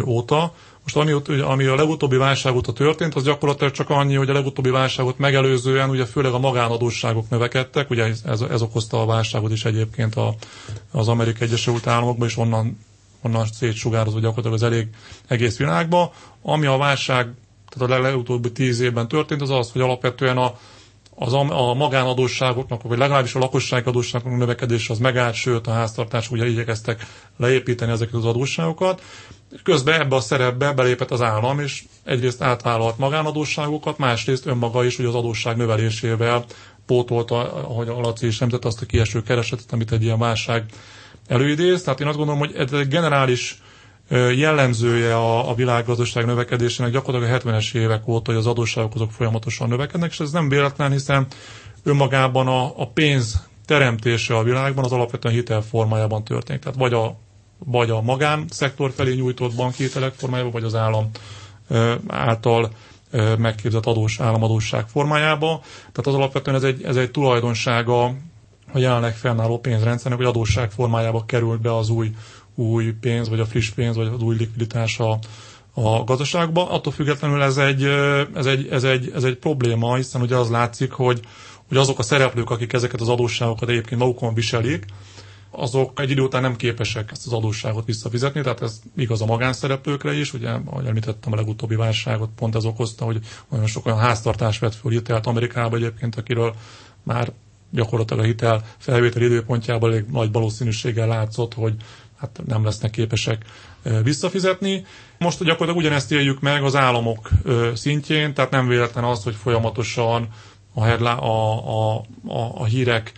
óta. 0.06 0.52
Most 0.82 0.96
ami, 0.96 1.40
ami 1.40 1.64
a 1.64 1.74
legutóbbi 1.74 2.16
válság 2.16 2.54
óta 2.54 2.72
történt, 2.72 3.14
az 3.14 3.22
gyakorlatilag 3.24 3.72
csak 3.72 3.90
annyi, 3.90 4.14
hogy 4.14 4.28
a 4.30 4.32
legutóbbi 4.32 4.70
válságot 4.70 5.18
megelőzően 5.18 5.90
ugye 5.90 6.04
főleg 6.04 6.32
a 6.32 6.38
magánadósságok 6.38 7.30
növekedtek, 7.30 7.90
ugye 7.90 8.04
ez, 8.24 8.40
ez 8.50 8.62
okozta 8.62 9.00
a 9.02 9.06
válságot 9.06 9.52
is 9.52 9.64
egyébként 9.64 10.14
a, 10.14 10.34
az 10.92 11.08
Amerikai 11.08 11.46
Egyesült 11.46 11.86
Államokban, 11.86 12.28
és 12.28 12.36
onnan, 12.36 12.78
onnan 13.22 13.46
szétsugározva 13.52 14.20
gyakorlatilag 14.20 14.56
az 14.56 14.62
elég 14.62 14.88
egész 15.26 15.56
világba. 15.56 16.12
Ami 16.42 16.66
a 16.66 16.76
válság 16.76 17.28
tehát 17.68 17.98
a 17.98 18.02
legutóbbi 18.02 18.52
tíz 18.52 18.80
évben 18.80 19.08
történt, 19.08 19.40
az 19.42 19.50
az, 19.50 19.72
hogy 19.72 19.80
alapvetően 19.82 20.36
a, 20.36 20.54
az 21.14 21.32
a, 21.32 21.70
a 21.70 21.74
magánadósságoknak, 21.74 22.82
vagy 22.82 22.98
legalábbis 22.98 23.34
a 23.34 23.38
lakossági 23.38 23.88
adósságoknak 23.88 24.38
növekedése 24.38 24.92
az 24.92 24.98
megállt, 24.98 25.34
sőt 25.34 25.66
a 25.66 25.70
háztartások 25.72 26.32
ugye 26.32 26.46
igyekeztek 26.48 27.06
leépíteni 27.36 27.92
ezeket 27.92 28.14
az 28.14 28.24
adósságokat. 28.24 29.02
Közben 29.62 30.00
ebbe 30.00 30.16
a 30.16 30.20
szerepbe 30.20 30.72
belépett 30.72 31.10
az 31.10 31.22
állam, 31.22 31.60
és 31.60 31.84
egyrészt 32.04 32.42
átvállalt 32.42 32.98
magánadósságokat, 32.98 33.98
másrészt 33.98 34.46
önmaga 34.46 34.84
is 34.84 34.96
hogy 34.96 35.04
az 35.04 35.14
adósság 35.14 35.56
növelésével 35.56 36.44
pótolta, 36.86 37.52
ahogy 37.52 37.88
a 37.88 38.00
Laci 38.00 38.26
is 38.26 38.40
említett, 38.40 38.64
azt 38.64 38.82
a 38.82 38.86
kieső 38.86 39.22
keresetet, 39.22 39.72
amit 39.72 39.92
egy 39.92 40.02
ilyen 40.02 40.18
válság 40.18 40.64
előidéz. 41.26 41.82
Tehát 41.82 42.00
én 42.00 42.06
azt 42.06 42.16
gondolom, 42.16 42.40
hogy 42.40 42.54
ez 42.56 42.72
egy 42.72 42.88
generális 42.88 43.62
jellemzője 44.36 45.14
a, 45.16 45.50
a 45.50 45.54
világgazdaság 45.54 46.26
növekedésének 46.26 46.92
gyakorlatilag 46.92 47.34
a 47.34 47.48
70-es 47.48 47.74
évek 47.74 48.08
óta, 48.08 48.30
hogy 48.30 48.40
az 48.40 48.46
adósságok 48.46 48.94
azok 48.94 49.10
folyamatosan 49.12 49.68
növekednek, 49.68 50.10
és 50.10 50.20
ez 50.20 50.30
nem 50.30 50.48
véletlen, 50.48 50.90
hiszen 50.90 51.26
önmagában 51.82 52.46
a, 52.46 52.72
a 52.80 52.88
pénz 52.94 53.46
teremtése 53.64 54.36
a 54.36 54.42
világban 54.42 54.84
az 54.84 54.92
alapvetően 54.92 55.34
hitel 55.34 55.60
formájában 55.62 56.24
történik. 56.24 56.62
Tehát 56.62 56.78
vagy 56.78 56.92
a, 56.92 57.18
vagy 57.58 57.90
a 57.90 58.00
magánszektor 58.00 58.90
felé 58.90 59.14
nyújtott 59.14 59.54
banki 59.54 59.82
hitelek 59.82 60.14
formájában, 60.14 60.52
vagy 60.52 60.64
az 60.64 60.74
állam 60.74 61.10
által 62.06 62.70
megképzett 63.38 63.86
adós, 63.86 64.20
államadóság 64.20 64.88
formájában. 64.88 65.60
Tehát 65.78 66.06
az 66.06 66.14
alapvetően 66.14 66.56
ez 66.56 66.62
egy, 66.62 66.82
ez 66.82 66.96
egy 66.96 67.10
tulajdonsága 67.10 68.04
a 68.72 68.78
jelenleg 68.78 69.16
fennálló 69.16 69.58
pénzrendszernek, 69.58 70.18
hogy 70.18 70.28
adósság 70.28 70.70
formájába 70.70 71.24
került 71.24 71.60
be 71.60 71.76
az 71.76 71.88
új 71.88 72.10
új 72.58 72.92
pénz, 73.00 73.28
vagy 73.28 73.40
a 73.40 73.46
friss 73.46 73.70
pénz, 73.70 73.96
vagy 73.96 74.06
az 74.06 74.22
új 74.22 74.36
likviditás 74.36 74.98
a, 74.98 75.18
a 75.72 76.04
gazdaságba. 76.04 76.70
Attól 76.70 76.92
függetlenül 76.92 77.42
ez 77.42 77.56
egy, 77.56 77.84
ez, 78.34 78.46
egy, 78.46 78.68
ez, 78.70 78.84
egy, 78.84 79.12
ez 79.14 79.24
egy 79.24 79.36
probléma, 79.36 79.94
hiszen 79.94 80.20
ugye 80.20 80.36
az 80.36 80.50
látszik, 80.50 80.92
hogy, 80.92 81.20
hogy 81.68 81.76
azok 81.76 81.98
a 81.98 82.02
szereplők, 82.02 82.50
akik 82.50 82.72
ezeket 82.72 83.00
az 83.00 83.08
adósságokat 83.08 83.68
egyébként 83.68 84.00
magukon 84.00 84.34
viselik, 84.34 84.84
azok 85.50 86.00
egy 86.00 86.10
idő 86.10 86.22
után 86.22 86.42
nem 86.42 86.56
képesek 86.56 87.10
ezt 87.10 87.26
az 87.26 87.32
adósságot 87.32 87.86
visszafizetni, 87.86 88.40
tehát 88.42 88.62
ez 88.62 88.80
igaz 88.96 89.22
a 89.22 89.26
magánszereplőkre 89.26 90.14
is, 90.14 90.34
ugye, 90.34 90.50
ahogy 90.50 90.86
említettem 90.86 91.32
a 91.32 91.36
legutóbbi 91.36 91.74
válságot, 91.74 92.30
pont 92.36 92.54
ez 92.54 92.64
okozta, 92.64 93.04
hogy 93.04 93.18
nagyon 93.48 93.66
sok 93.66 93.86
olyan 93.86 93.98
háztartás 93.98 94.58
vett 94.58 94.74
föl 94.74 94.90
hitelt 94.90 95.26
Amerikába 95.26 95.76
egyébként, 95.76 96.16
akiről 96.16 96.54
már 97.02 97.32
gyakorlatilag 97.70 98.22
a 98.22 98.26
hitel 98.26 98.64
felvétel 98.78 99.22
időpontjában 99.22 99.90
elég 99.90 100.04
nagy 100.10 100.32
valószínűséggel 100.32 101.06
látszott, 101.06 101.54
hogy 101.54 101.74
hát 102.18 102.40
nem 102.46 102.64
lesznek 102.64 102.90
képesek 102.90 103.44
visszafizetni. 104.02 104.84
Most 105.18 105.38
gyakorlatilag 105.38 105.76
ugyanezt 105.76 106.12
éljük 106.12 106.40
meg 106.40 106.62
az 106.62 106.76
államok 106.76 107.30
szintjén, 107.74 108.34
tehát 108.34 108.50
nem 108.50 108.68
véletlen 108.68 109.04
az, 109.04 109.22
hogy 109.22 109.34
folyamatosan 109.34 110.28
a, 110.74 110.84
a, 110.84 111.08
a, 111.08 111.96
a, 112.26 112.54
a 112.54 112.64
hírek 112.64 113.12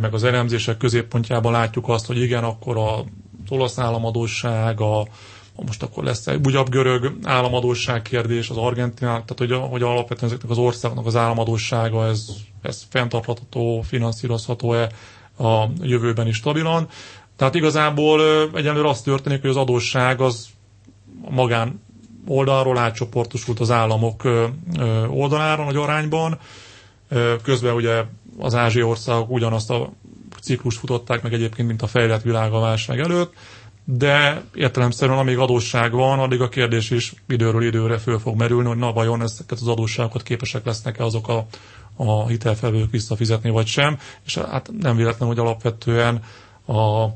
meg 0.00 0.14
az 0.14 0.24
elemzések 0.24 0.76
középpontjában 0.76 1.52
látjuk 1.52 1.88
azt, 1.88 2.06
hogy 2.06 2.20
igen, 2.22 2.44
akkor 2.44 2.76
az 2.78 3.02
olasz 3.48 3.78
államadóság, 3.78 4.80
a, 4.80 5.06
most 5.66 5.82
akkor 5.82 6.04
lesz 6.04 6.26
egy 6.26 6.46
újabb 6.46 6.68
görög 6.68 7.12
államadóság 7.24 8.02
kérdés, 8.02 8.50
az 8.50 8.56
argentin, 8.56 9.06
tehát 9.06 9.34
hogy, 9.36 9.52
hogy 9.70 9.82
alapvetően 9.82 10.30
ezeknek 10.30 10.50
az 10.50 10.58
országnak 10.58 11.06
az 11.06 11.16
államadósága, 11.16 12.06
ez, 12.06 12.26
ez 12.62 12.86
fenntartható, 12.90 13.80
finanszírozható-e 13.80 14.88
a 15.38 15.64
jövőben 15.80 16.26
is 16.26 16.36
stabilan. 16.36 16.88
Tehát 17.36 17.54
igazából 17.54 18.20
egyenlőre 18.54 18.88
az 18.88 19.02
történik, 19.02 19.40
hogy 19.40 19.50
az 19.50 19.56
adósság 19.56 20.20
az 20.20 20.46
a 21.24 21.30
magán 21.30 21.80
oldalról 22.26 22.78
átcsoportosult 22.78 23.60
az 23.60 23.70
államok 23.70 24.22
oldalára 25.08 25.64
nagy 25.64 25.76
arányban. 25.76 26.38
Közben 27.42 27.74
ugye 27.74 28.02
az 28.38 28.54
ázsiai 28.54 28.84
országok 28.84 29.30
ugyanazt 29.30 29.70
a 29.70 29.92
ciklus 30.42 30.76
futották 30.76 31.22
meg 31.22 31.32
egyébként, 31.32 31.68
mint 31.68 31.82
a 31.82 31.86
fejlett 31.86 32.22
világ 32.22 32.52
a 32.52 32.60
válság 32.60 33.00
előtt, 33.00 33.32
de 33.84 34.42
értelemszerűen 34.54 35.18
amíg 35.18 35.38
adósság 35.38 35.92
van, 35.92 36.18
addig 36.18 36.40
a 36.40 36.48
kérdés 36.48 36.90
is 36.90 37.14
időről 37.28 37.62
időre 37.64 37.98
föl 37.98 38.18
fog 38.18 38.36
merülni, 38.36 38.68
hogy 38.68 38.76
na 38.76 38.92
vajon 38.92 39.22
ezeket 39.22 39.58
az 39.60 39.68
adósságokat 39.68 40.22
képesek 40.22 40.64
lesznek-e 40.64 41.04
azok 41.04 41.28
a, 41.28 41.46
a 41.96 42.26
hitelfelvők 42.26 42.90
visszafizetni, 42.90 43.50
vagy 43.50 43.66
sem. 43.66 43.98
És 44.24 44.34
hát 44.38 44.70
nem 44.80 44.96
véletlen, 44.96 45.28
hogy 45.28 45.38
alapvetően 45.38 46.22
a 46.66 47.06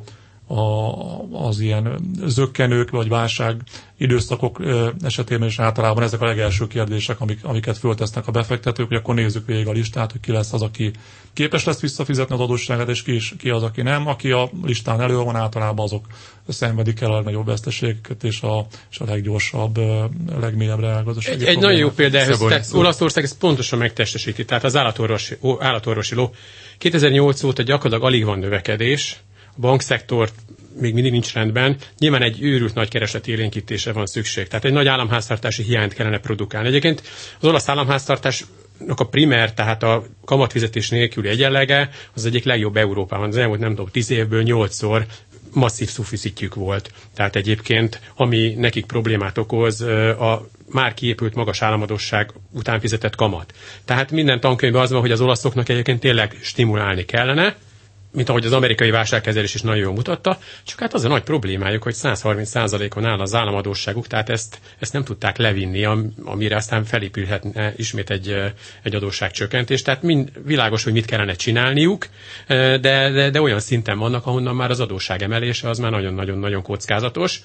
a, 0.47 1.47
az 1.47 1.61
ilyen 1.61 1.99
zöggenők 2.25 2.91
vagy 2.91 3.09
válság 3.09 3.61
időszakok 3.99 4.63
esetében 5.03 5.49
is 5.49 5.59
általában 5.59 6.03
ezek 6.03 6.21
a 6.21 6.25
legelső 6.27 6.67
kérdések, 6.67 7.21
amik, 7.21 7.45
amiket 7.45 7.79
föltesznek 7.79 8.27
a 8.27 8.31
befektetők, 8.31 8.89
hogy 8.89 8.97
akkor 8.97 9.15
nézzük 9.15 9.47
végig 9.47 9.67
a 9.67 9.73
listát, 9.73 10.13
hogy 10.13 10.21
ki 10.21 10.33
lesz 10.33 10.53
az, 10.53 10.63
aki 10.63 10.91
képes 11.33 11.65
lesz 11.65 11.81
visszafizetni 11.81 12.35
az 12.35 12.41
adósságát, 12.41 12.89
és 12.89 13.03
ki, 13.03 13.15
is, 13.15 13.35
ki 13.39 13.51
az, 13.51 13.63
aki 13.63 13.83
nem. 13.83 14.07
Aki 14.07 14.31
a 14.31 14.51
listán 14.63 15.01
elő 15.01 15.17
van, 15.17 15.37
általában 15.37 15.85
azok 15.85 16.07
szenvedik 16.49 17.01
el 17.01 17.13
a 17.13 17.23
nagyobb 17.23 17.47
veszteségeket 17.47 18.25
és 18.25 18.41
a, 18.41 18.67
és 18.91 18.99
a 18.99 19.05
leggyorsabb, 19.05 19.79
legmélyebbre 20.41 21.03
gazdasági 21.05 21.41
Egy, 21.43 21.49
egy 21.49 21.59
nagyon 21.59 21.79
jó 21.79 21.91
példa 21.91 22.19
ehhez, 22.19 22.73
Olaszország 22.75 23.25
ezt 23.25 23.39
pontosan 23.39 23.79
megtestesíti, 23.79 24.45
tehát 24.45 24.65
az 24.65 24.77
állatorvosi, 24.77 25.37
állatorvosi 25.59 26.15
ló. 26.15 26.35
2008 26.79 27.43
óta 27.43 27.63
gyakorlatilag 27.63 28.05
alig 28.13 28.25
van 28.25 28.39
növekedés, 28.39 29.21
a 29.57 29.61
bankszektor 29.61 30.31
még 30.81 30.95
mindig 30.95 31.13
nincs 31.13 31.33
rendben, 31.33 31.77
nyilván 31.99 32.23
egy 32.23 32.43
őrült 32.43 32.75
nagy 32.75 32.89
kereslet 32.89 33.29
élénkítése 33.29 33.93
van 33.93 34.07
szükség. 34.07 34.49
Tehát 34.49 34.65
egy 34.65 34.73
nagy 34.73 34.87
államháztartási 34.87 35.63
hiányt 35.63 35.95
kellene 35.95 36.19
produkálni. 36.19 36.69
Egyébként 36.69 37.03
az 37.41 37.49
olasz 37.49 37.69
államháztartás 37.69 38.45
a 38.97 39.05
primer, 39.05 39.55
tehát 39.55 39.83
a 39.83 40.05
kamatfizetés 40.25 40.89
nélküli 40.91 41.29
egyenlege 41.29 41.91
az 42.15 42.25
egyik 42.27 42.45
legjobb 42.45 42.77
Európában. 42.77 43.29
Az 43.29 43.37
elmúlt 43.37 43.61
nem 43.61 43.69
tudom, 43.71 43.87
tíz 43.91 44.11
évből 44.11 44.43
nyolcszor 44.43 45.07
masszív 45.53 45.89
szuficitjük 45.89 46.55
volt. 46.55 46.91
Tehát 47.15 47.37
egyébként, 47.37 48.01
ami 48.17 48.55
nekik 48.57 48.87
problémát 48.87 49.39
okoz, 49.39 49.81
a 50.21 50.49
már 50.71 50.95
kiépült 50.95 51.35
magas 51.35 51.63
államadosság 51.63 52.33
után 52.53 52.81
fizetett 52.81 53.15
kamat. 53.17 53.53
Tehát 53.85 54.11
minden 54.11 54.41
tankönyvben 54.41 54.83
az 54.83 54.91
van, 54.91 55.01
hogy 55.01 55.11
az 55.11 55.21
olaszoknak 55.21 55.69
egyébként 55.69 56.01
tényleg 56.01 56.37
stimulálni 56.43 57.05
kellene, 57.05 57.57
mint 58.17 58.29
ahogy 58.29 58.45
az 58.47 58.53
amerikai 58.53 58.91
válságkezelés 58.91 59.55
is 59.55 59.63
nagyon 59.63 59.83
jól 59.83 59.93
mutatta, 59.95 60.39
csak 60.65 60.79
hát 60.81 60.95
az 60.95 61.05
a 61.05 61.09
nagy 61.09 61.23
problémájuk, 61.23 61.83
hogy 61.83 61.95
130%-on 61.97 63.05
áll 63.05 63.21
az 63.21 63.35
államadóságuk, 63.35 64.07
tehát 64.07 64.29
ezt, 64.29 64.59
ezt 64.79 64.93
nem 64.93 65.05
tudták 65.05 65.37
levinni, 65.37 65.85
amire 66.25 66.57
aztán 66.57 66.85
felépülhetne 66.85 67.73
ismét 67.77 68.11
egy, 68.11 68.37
egy 68.83 68.95
adósságcsökkentés. 68.95 69.83
Tehát 69.83 70.03
mind, 70.03 70.31
világos, 70.45 70.85
hogy 70.85 70.93
mit 70.93 71.05
kellene 71.05 71.35
csinálniuk, 71.35 72.07
de, 72.47 72.79
de, 72.81 73.31
de 73.31 73.41
olyan 73.41 73.61
szinten 73.61 73.99
vannak, 73.99 74.27
ahonnan 74.27 74.57
már 74.57 74.71
az 74.71 74.81
adósság 74.81 75.23
emelése 75.23 75.69
az 75.69 75.79
már 75.79 75.91
nagyon-nagyon-nagyon 75.91 76.63
kockázatos. 76.63 77.43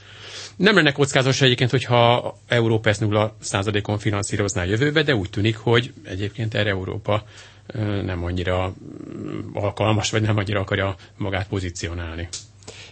Nem 0.55 0.75
lenne 0.75 0.91
kockázatos 0.91 1.41
egyébként, 1.41 1.69
hogyha 1.71 2.34
Európa 2.47 2.89
ezt 2.89 3.01
0%-on 3.05 3.97
finanszírozná 3.99 4.62
a 4.62 4.65
jövőbe, 4.65 5.01
de 5.03 5.15
úgy 5.15 5.29
tűnik, 5.29 5.57
hogy 5.57 5.93
egyébként 6.03 6.53
erre 6.53 6.69
Európa 6.69 7.23
nem 8.03 8.23
annyira 8.23 8.73
alkalmas, 9.53 10.12
vagy 10.12 10.21
nem 10.21 10.38
annyira 10.38 10.60
akarja 10.60 10.95
magát 11.17 11.47
pozícionálni. 11.47 12.27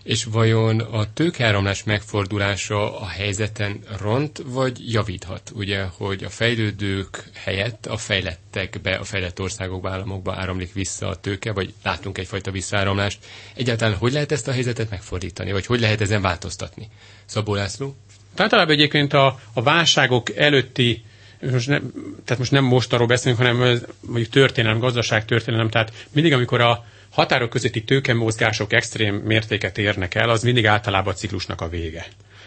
És 0.04 0.24
vajon 0.24 0.80
a 0.80 1.14
tőkeáramlás 1.14 1.84
megfordulása 1.84 3.00
a 3.00 3.08
helyzeten 3.08 3.80
ront, 4.00 4.42
vagy 4.46 4.92
javíthat? 4.92 5.52
Ugye, 5.56 5.84
hogy 5.84 6.24
a 6.24 6.30
fejlődők 6.30 7.24
helyett 7.34 7.86
a 7.86 7.98
fejlettekbe, 7.98 8.96
a 8.96 9.04
fejlett 9.04 9.40
országokba, 9.42 9.90
államokba 9.90 10.36
áramlik 10.36 10.74
vissza 10.74 11.08
a 11.08 11.16
tőke, 11.16 11.52
vagy 11.54 11.74
látunk 11.84 12.18
egyfajta 12.18 12.52
visszaáramlást. 12.52 13.26
Egyáltalán 13.56 13.98
hogy 13.98 14.12
lehet 14.12 14.32
ezt 14.32 14.48
a 14.48 14.52
helyzetet 14.52 14.90
megfordítani, 14.90 15.52
vagy 15.52 15.66
hogy 15.66 15.80
lehet 15.80 16.02
ezen 16.02 16.22
változtatni? 16.22 16.88
Szabó 17.26 17.54
László? 17.56 17.96
Tehát 18.36 18.52
általában 18.54 18.74
egyébként 18.76 19.14
a, 19.14 19.40
a 19.54 19.62
válságok 19.62 20.36
előtti 20.36 21.04
most 21.42 21.68
nem, 21.68 21.92
tehát 22.26 22.38
most 22.38 22.52
nem 22.52 22.64
most 22.64 22.94
arról 22.94 23.08
beszélünk, 23.08 23.42
hanem 23.42 23.82
mondjuk 24.00 24.30
történelem, 24.30 24.80
gazdaság 24.80 25.26
történelem, 25.26 25.70
tehát 25.70 26.08
mindig, 26.12 26.34
amikor 26.34 26.62
a 26.62 26.86
határok 27.10 27.50
közötti 27.50 27.84
tőkemozgások 27.84 28.74
extrém 28.74 29.16
mértéket 29.16 29.78
érnek 29.78 30.16
el, 30.16 30.30
az 30.30 30.44
mindig 30.44 30.68
általában 30.68 31.14
a 31.14 31.16
ciklusnak 31.16 31.62
a 31.62 31.70
vége. 31.70 32.06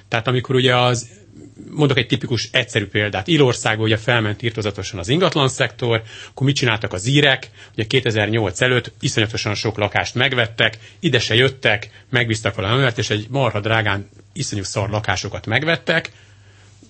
Tehát 0.08 0.26
amikor 0.26 0.54
ugye 0.54 0.76
az 0.76 1.08
mondok 1.70 1.96
egy 1.98 2.06
tipikus 2.06 2.48
egyszerű 2.52 2.86
példát. 2.86 3.28
Írországban 3.28 3.84
ugye 3.84 3.96
felment 3.96 4.42
írtozatosan 4.42 4.98
az 4.98 5.08
ingatlan 5.08 5.48
szektor, 5.48 6.02
akkor 6.30 6.46
mit 6.46 6.56
csináltak 6.56 6.92
az 6.92 7.06
írek? 7.06 7.50
Ugye 7.72 7.84
2008 7.86 8.60
előtt 8.60 8.92
iszonyatosan 9.00 9.54
sok 9.54 9.78
lakást 9.78 10.14
megvettek, 10.14 10.78
ide 11.00 11.18
se 11.18 11.34
jöttek, 11.34 11.90
megbíztak 12.10 12.54
valami 12.54 12.88
és 12.96 13.10
egy 13.10 13.26
marha 13.30 13.60
drágán 13.60 14.08
iszonyú 14.32 14.62
szar 14.62 14.90
lakásokat 14.90 15.46
megvettek, 15.46 16.10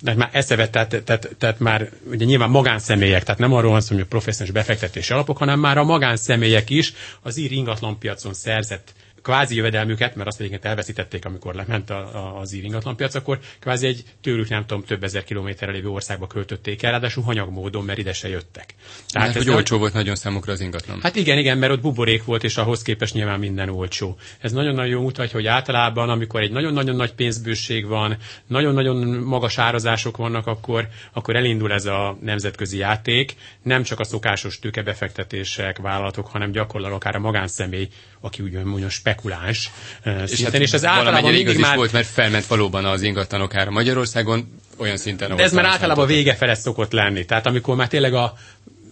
de 0.02 0.14
már 0.14 0.28
eszevet, 0.32 0.70
tehát, 0.70 1.02
tehát, 1.04 1.28
tehát 1.38 1.58
már 1.58 1.90
ugye 2.10 2.24
nyilván 2.24 2.50
magánszemélyek, 2.50 3.22
tehát 3.22 3.40
nem 3.40 3.52
arról 3.52 3.70
van 3.70 3.80
szó, 3.80 3.94
hogy 3.94 4.04
professzionális 4.04 4.54
befektetési 4.62 5.12
alapok, 5.12 5.38
hanem 5.38 5.60
már 5.60 5.78
a 5.78 5.84
magánszemélyek 5.84 6.70
is 6.70 6.92
az 7.22 7.36
ír 7.36 7.52
ingatlanpiacon 7.52 8.34
szerzett 8.34 8.92
kvázi 9.22 9.54
jövedelmüket, 9.54 10.14
mert 10.14 10.28
azt 10.28 10.38
egyébként 10.40 10.64
elveszítették, 10.64 11.24
amikor 11.24 11.54
lement 11.54 11.90
a, 11.90 11.96
a, 11.96 12.40
az 12.40 12.52
ingatlanpiac, 12.52 13.14
akkor 13.14 13.38
kvázi 13.60 13.86
egy 13.86 14.04
tőlük 14.20 14.48
nem 14.48 14.66
tudom, 14.66 14.84
több 14.84 15.04
ezer 15.04 15.24
kilométerre 15.24 15.72
lévő 15.72 15.88
országba 15.88 16.26
költötték 16.26 16.82
el, 16.82 16.90
ráadásul 16.90 17.22
hanyag 17.22 17.50
módon, 17.50 17.84
mert 17.84 17.98
ide 17.98 18.12
se 18.12 18.28
jöttek. 18.28 18.74
Tehát 19.08 19.34
mert 19.34 19.44
hogy 19.46 19.54
olcsó 19.54 19.78
volt 19.78 19.92
nagyon 19.92 20.14
számukra 20.14 20.52
az 20.52 20.60
ingatlan. 20.60 21.00
Hát 21.02 21.16
igen, 21.16 21.38
igen, 21.38 21.58
mert 21.58 21.72
ott 21.72 21.80
buborék 21.80 22.24
volt, 22.24 22.44
és 22.44 22.56
ahhoz 22.56 22.82
képest 22.82 23.14
nyilván 23.14 23.38
minden 23.38 23.68
olcsó. 23.68 24.16
Ez 24.40 24.52
nagyon-nagyon 24.52 25.02
mutatja, 25.02 25.34
hogy 25.34 25.46
általában, 25.46 26.08
amikor 26.08 26.40
egy 26.40 26.50
nagyon-nagyon 26.50 26.96
nagy 26.96 27.12
pénzbőség 27.12 27.86
van, 27.86 28.16
nagyon-nagyon 28.46 29.06
magas 29.06 29.58
árazások 29.58 30.16
vannak, 30.16 30.46
akkor, 30.46 30.88
akkor 31.12 31.36
elindul 31.36 31.72
ez 31.72 31.86
a 31.86 32.18
nemzetközi 32.20 32.76
játék, 32.76 33.34
nem 33.62 33.82
csak 33.82 34.00
a 34.00 34.04
szokásos 34.04 34.58
tőkebefektetések, 34.58 35.78
vállalatok, 35.78 36.26
hanem 36.26 36.52
gyakorlatilag 36.52 37.00
akár 37.00 37.14
a 37.14 37.18
magánszemély, 37.18 37.88
aki 38.20 38.42
úgy 38.42 38.52
mondja, 38.52 38.88
spekuláns 39.12 39.70
és 40.04 40.30
szinten, 40.30 40.52
hát 40.52 40.60
és 40.60 40.72
ez 40.72 40.84
általában 40.84 41.32
mindig 41.32 41.58
már... 41.58 41.76
volt, 41.76 41.92
mert 41.92 42.06
felment 42.06 42.46
valóban 42.46 42.84
az 42.84 43.02
ingatlanok 43.02 43.54
ára 43.54 43.70
Magyarországon, 43.70 44.60
olyan 44.76 44.96
szinten, 44.96 45.30
ahol 45.30 45.42
ez 45.42 45.52
már 45.52 45.64
általában 45.64 46.06
vége 46.06 46.34
felett 46.34 46.58
szokott 46.58 46.92
lenni. 46.92 47.24
Tehát 47.24 47.46
amikor 47.46 47.76
már 47.76 47.88
tényleg 47.88 48.14
a, 48.14 48.34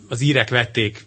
az 0.08 0.20
írek 0.20 0.48
vették 0.48 1.06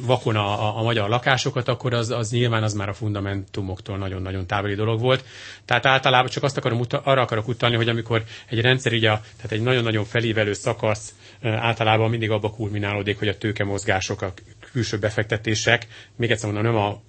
vakon 0.00 0.36
a, 0.36 0.68
a, 0.68 0.78
a 0.78 0.82
magyar 0.82 1.08
lakásokat, 1.08 1.68
akkor 1.68 1.94
az, 1.94 2.10
az 2.10 2.30
nyilván 2.30 2.62
az 2.62 2.72
már 2.72 2.88
a 2.88 2.94
fundamentumoktól 2.94 3.98
nagyon-nagyon 3.98 4.46
távoli 4.46 4.74
dolog 4.74 5.00
volt. 5.00 5.24
Tehát 5.64 5.86
általában 5.86 6.30
csak 6.30 6.42
azt 6.42 6.56
akarom, 6.56 6.80
arra 7.02 7.20
akarok 7.20 7.48
utalni, 7.48 7.76
hogy 7.76 7.88
amikor 7.88 8.24
egy 8.48 8.60
rendszer 8.60 8.92
így 8.92 9.04
a, 9.04 9.20
tehát 9.36 9.52
egy 9.52 9.62
nagyon-nagyon 9.62 10.04
felívelő 10.04 10.52
szakasz 10.52 11.14
általában 11.42 12.10
mindig 12.10 12.30
abba 12.30 12.50
kulminálódik, 12.50 13.18
hogy 13.18 13.28
a 13.28 13.38
tőkemozgások, 13.38 14.22
a 14.22 14.32
külső 14.72 14.98
befektetések, 14.98 15.86
még 16.16 16.30
egyszer 16.30 16.52
mondom, 16.52 16.72
nem 16.72 16.82
a 16.82 17.00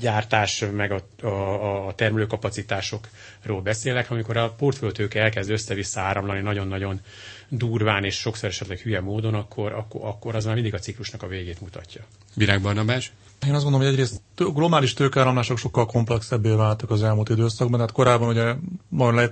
gyártás, 0.00 0.64
meg 0.72 0.92
a, 0.92 1.26
a, 1.26 1.86
a 1.86 1.94
termelőkapacitásokról 1.94 3.60
beszélek, 3.62 4.10
amikor 4.10 4.36
a 4.36 4.50
portfóliótőke 4.50 5.20
elkezd 5.22 5.50
össze-vissza 5.50 6.00
áramlani 6.00 6.40
nagyon-nagyon 6.40 7.00
durván 7.48 8.04
és 8.04 8.14
sokszor 8.16 8.48
esetleg 8.48 8.78
hülye 8.78 9.00
módon, 9.00 9.34
akkor, 9.34 9.72
akkor, 9.72 10.00
akkor 10.04 10.34
az 10.34 10.44
már 10.44 10.54
mindig 10.54 10.74
a 10.74 10.78
ciklusnak 10.78 11.22
a 11.22 11.26
végét 11.26 11.60
mutatja. 11.60 12.02
Virág 12.34 12.62
Barnabás? 12.62 13.12
Én 13.46 13.54
azt 13.54 13.62
gondolom, 13.62 13.86
hogy 13.86 13.96
egyrészt 13.96 14.20
globális 14.36 14.94
tőkeáramlások 14.94 15.58
sokkal 15.58 15.86
komplexebbé 15.86 16.50
váltak 16.50 16.90
az 16.90 17.02
elmúlt 17.02 17.28
időszakban. 17.28 17.80
Hát 17.80 17.92
korábban 17.92 18.28
ugye 18.28 18.54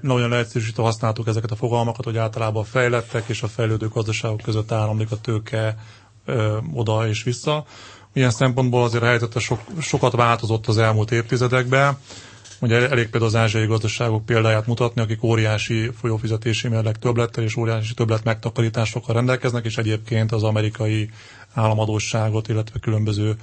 nagyon 0.01 0.29
leegyszerűsítve 0.29 0.83
használtuk 0.83 1.27
ezeket 1.27 1.51
a 1.51 1.57
fogalmakat, 1.57 2.05
hogy 2.05 2.17
általában 2.17 2.63
a 2.63 2.67
fejlettek 2.67 3.29
és 3.29 3.43
a 3.43 3.49
fejlődő 3.49 3.89
gazdaságok 3.89 4.41
között 4.41 4.73
áramlik 4.73 5.11
a 5.11 5.21
tőke 5.21 5.77
ö, 6.25 6.59
oda 6.75 7.09
és 7.09 7.23
vissza. 7.23 7.65
Ilyen 8.17 8.31
szempontból 8.31 8.83
azért 8.83 9.03
a 9.03 9.07
helyzete 9.07 9.39
sok, 9.39 9.61
sokat 9.81 10.13
változott 10.13 10.67
az 10.67 10.79
elmúlt 10.79 11.11
évtizedekben. 11.11 11.99
Ugye 12.61 12.89
elég 12.89 13.11
például 13.11 13.25
az 13.25 13.35
ázsiai 13.35 13.67
gazdaságok 13.67 14.27
példáját 14.27 14.67
mutatni, 14.67 15.01
akik 15.01 15.23
óriási 15.23 15.91
folyófizetési 16.01 16.69
mérleg 16.69 16.97
többlettel 16.97 17.45
és 17.45 17.57
óriási 17.57 17.95
többlet 17.95 18.25
megtakarításokkal 18.25 19.15
rendelkeznek, 19.15 19.65
és 19.65 19.79
egyébként 19.79 20.33
az 20.33 20.43
amerikai 20.43 21.11
államadóságot, 21.55 22.49
illetve 22.49 22.79
különböző 22.79 23.37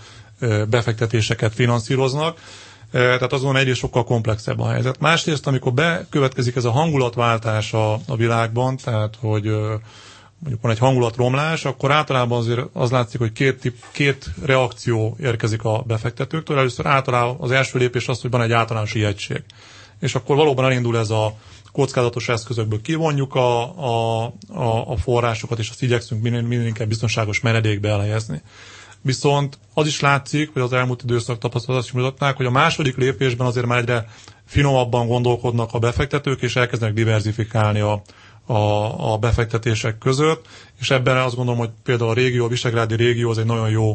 befektetéseket 0.70 1.54
finanszíroznak. 1.54 2.40
Tehát 2.92 3.34
azon 3.34 3.56
egyrészt 3.56 3.80
sokkal 3.80 4.04
komplexebb 4.04 4.60
a 4.60 4.70
helyzet. 4.70 5.00
Másrészt, 5.00 5.48
amikor 5.48 5.74
bekövetkezik 5.74 6.56
ez 6.56 6.66
a 6.66 6.72
hangulatváltás 6.72 7.74
a, 7.74 7.94
a 7.94 8.16
világban, 8.16 8.78
tehát 8.78 9.18
hogy 9.20 9.52
mondjuk 10.44 10.62
van 10.62 10.72
egy 10.72 10.80
hangulatromlás, 10.80 11.66
akkor 11.66 11.92
általában 11.92 12.38
azért 12.38 12.62
az 12.74 12.92
látszik, 12.92 13.20
hogy 13.20 13.32
két, 13.32 13.60
tip, 13.60 13.76
két 13.92 14.30
reakció 14.46 15.18
érkezik 15.20 15.64
a 15.64 15.84
befektetőktől. 15.88 16.58
Először 16.58 16.86
általában 16.86 17.36
az 17.40 17.52
első 17.52 17.80
lépés 17.80 18.08
az, 18.08 18.22
hogy 18.22 18.30
van 18.32 18.42
egy 18.42 18.52
általános 18.52 18.94
ijegység. 18.94 19.44
És 20.00 20.16
akkor 20.16 20.36
valóban 20.36 20.66
elindul 20.66 20.98
ez 20.98 21.10
a 21.10 21.36
kockázatos 21.72 22.30
eszközökből 22.30 22.82
kivonjuk 22.82 23.36
a, 23.36 23.62
a, 23.78 24.24
a, 24.48 24.92
a 24.92 24.98
forrásokat, 24.98 25.60
és 25.60 25.70
azt 25.70 25.82
igyekszünk 25.82 26.22
minél, 26.22 26.42
minél 26.42 26.66
inkább 26.68 26.88
biztonságos 26.88 27.40
meredékbe 27.40 27.90
elhelyezni. 27.90 28.42
Viszont 29.02 29.60
az 29.74 29.88
is 29.88 30.00
látszik, 30.00 30.50
hogy 30.54 30.62
az 30.62 30.74
elmúlt 30.74 31.04
időszak 31.04 31.38
tapasztalatot 31.38 31.88
is 31.88 31.94
mutatnák, 31.94 32.36
hogy 32.36 32.46
a 32.46 32.52
második 32.52 32.98
lépésben 32.98 33.48
azért 33.48 33.66
már 33.66 33.80
egyre 33.80 34.08
finomabban 34.46 35.08
gondolkodnak 35.08 35.70
a 35.74 35.80
befektetők, 35.80 36.42
és 36.42 36.56
elkezdenek 36.56 36.96
diversifikálni 36.96 37.80
a, 37.80 38.02
a, 38.46 39.14
a 39.14 39.18
befektetések 39.18 39.98
között, 39.98 40.46
és 40.80 40.92
ebben 40.92 41.18
azt 41.18 41.36
gondolom, 41.36 41.60
hogy 41.60 41.70
például 41.84 42.10
a 42.10 42.14
régió, 42.14 42.46
a 42.46 42.48
Visegrádi 42.48 42.96
régió 42.96 43.30
az 43.30 43.38
egy 43.38 43.46
nagyon 43.46 43.70
jó 43.70 43.94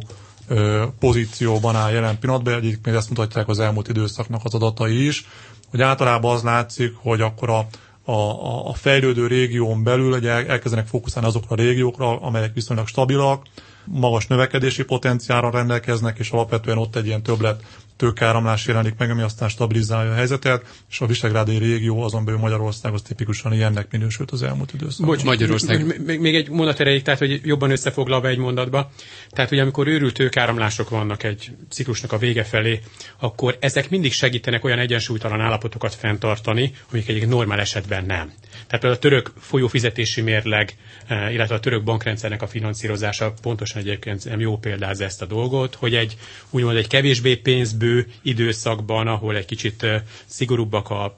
ö, 0.48 0.84
pozícióban 0.98 1.76
áll 1.76 1.92
jelen 1.92 2.18
pillanatban, 2.18 2.54
egyébként 2.54 2.96
ezt 2.96 3.08
mutatják 3.08 3.48
az 3.48 3.58
elmúlt 3.61 3.88
időszaknak 3.88 4.40
az 4.44 4.54
adatai 4.54 5.06
is, 5.06 5.26
hogy 5.70 5.82
általában 5.82 6.34
az 6.34 6.42
látszik, 6.42 6.94
hogy 6.96 7.20
akkor 7.20 7.50
a, 7.50 7.66
a, 8.12 8.68
a 8.68 8.74
fejlődő 8.74 9.26
régión 9.26 9.82
belül 9.82 10.12
ugye 10.12 10.46
elkezdenek 10.46 10.87
fókuszálni 10.87 11.28
azokra 11.28 11.48
a 11.50 11.54
régiókra, 11.54 12.20
amelyek 12.20 12.54
viszonylag 12.54 12.87
stabilak, 12.87 13.42
magas 13.84 14.26
növekedési 14.26 14.84
potenciálra 14.84 15.50
rendelkeznek, 15.50 16.18
és 16.18 16.30
alapvetően 16.30 16.78
ott 16.78 16.96
egy 16.96 17.06
ilyen 17.06 17.22
többlet 17.22 17.62
tőkáramlás 17.98 18.66
jelenik 18.66 18.94
meg, 18.98 19.11
ami 19.11 19.22
aztán 19.22 19.48
stabilizálja 19.48 20.11
a 20.11 20.14
helyzetet, 20.14 20.82
és 20.90 21.00
a 21.00 21.06
Visegrádi 21.06 21.56
régió 21.56 22.02
azon 22.02 22.24
belül 22.24 22.40
Magyarország 22.40 22.92
az 22.92 23.02
tipikusan 23.02 23.52
ilyennek 23.52 23.90
minősült 23.90 24.30
az 24.30 24.42
elmúlt 24.42 24.72
időszakban. 24.72 25.08
Bocs, 25.08 25.24
Magyarország. 25.24 26.04
Még, 26.06 26.20
még 26.20 26.34
egy 26.34 26.48
mondat 26.48 26.80
erejéig, 26.80 27.02
tehát 27.02 27.18
hogy 27.18 27.40
jobban 27.44 27.70
összefoglalva 27.70 28.28
egy 28.28 28.38
mondatba. 28.38 28.90
Tehát, 29.30 29.50
hogy 29.50 29.58
amikor 29.58 29.87
őrült 29.87 30.14
tőkáramlások 30.14 30.88
vannak 30.88 31.22
egy 31.22 31.50
ciklusnak 31.70 32.12
a 32.12 32.18
vége 32.18 32.44
felé, 32.44 32.80
akkor 33.18 33.56
ezek 33.61 33.90
mindig 33.90 34.12
segítenek 34.12 34.64
olyan 34.64 34.78
egyensúlytalan 34.78 35.40
állapotokat 35.40 35.94
fenntartani, 35.94 36.72
amik 36.92 37.08
egyik 37.08 37.26
normál 37.28 37.61
esetben 37.61 38.04
nem. 38.04 38.32
Tehát 38.66 38.70
például 38.70 38.92
a 38.92 38.98
török 38.98 39.32
folyófizetési 39.40 40.20
mérleg, 40.20 40.76
eh, 41.06 41.32
illetve 41.32 41.54
a 41.54 41.60
török 41.60 41.82
bankrendszernek 41.84 42.42
a 42.42 42.46
finanszírozása 42.46 43.34
pontosan 43.42 43.80
egyébként 43.80 44.24
nem 44.24 44.40
jó 44.40 44.56
példáz 44.58 45.00
ezt 45.00 45.22
a 45.22 45.26
dolgot, 45.26 45.74
hogy 45.74 45.94
egy 45.94 46.16
úgymond 46.50 46.76
egy 46.76 46.86
kevésbé 46.86 47.36
pénzbő 47.36 48.06
időszakban, 48.22 49.06
ahol 49.06 49.36
egy 49.36 49.44
kicsit 49.46 49.82
eh, 49.82 50.02
szigorúbbak 50.26 50.90
a 50.90 51.16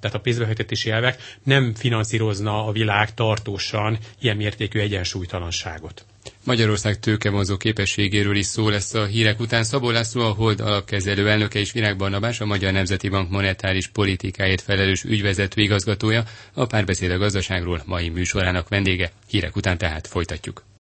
tehát 0.00 0.14
a 0.16 0.20
pénzbefektetési 0.20 0.90
elvek 0.90 1.22
nem 1.42 1.74
finanszírozna 1.74 2.66
a 2.66 2.72
világ 2.72 3.14
tartósan 3.14 3.98
ilyen 4.20 4.36
mértékű 4.36 4.78
egyensúlytalanságot. 4.78 6.04
Magyarország 6.44 6.98
tőkevonzó 6.98 7.56
képességéről 7.56 8.36
is 8.36 8.46
szó 8.46 8.68
lesz 8.68 8.94
a 8.94 9.04
hírek 9.04 9.40
után. 9.40 9.64
Szabó 9.64 9.90
László, 9.90 10.22
a 10.22 10.32
Hold 10.32 10.60
alapkezelő 10.60 11.28
elnöke 11.28 11.58
és 11.58 11.72
Virág 11.72 11.96
Barnabás, 11.96 12.40
a 12.40 12.46
Magyar 12.46 12.72
Nemzeti 12.72 13.08
Bank 13.08 13.30
monetáris 13.30 13.88
politikáért 13.88 14.60
felelős 14.60 15.02
ügyvezető 15.04 15.62
igazgatója, 15.62 16.24
a 16.52 16.66
párbeszéd 16.66 17.10
a 17.10 17.18
gazdaságról 17.18 17.82
mai 17.86 18.08
műsorának 18.08 18.68
vendége. 18.68 19.10
Hírek 19.28 19.56
után 19.56 19.78
tehát 19.78 20.06
folytatjuk. 20.06 20.64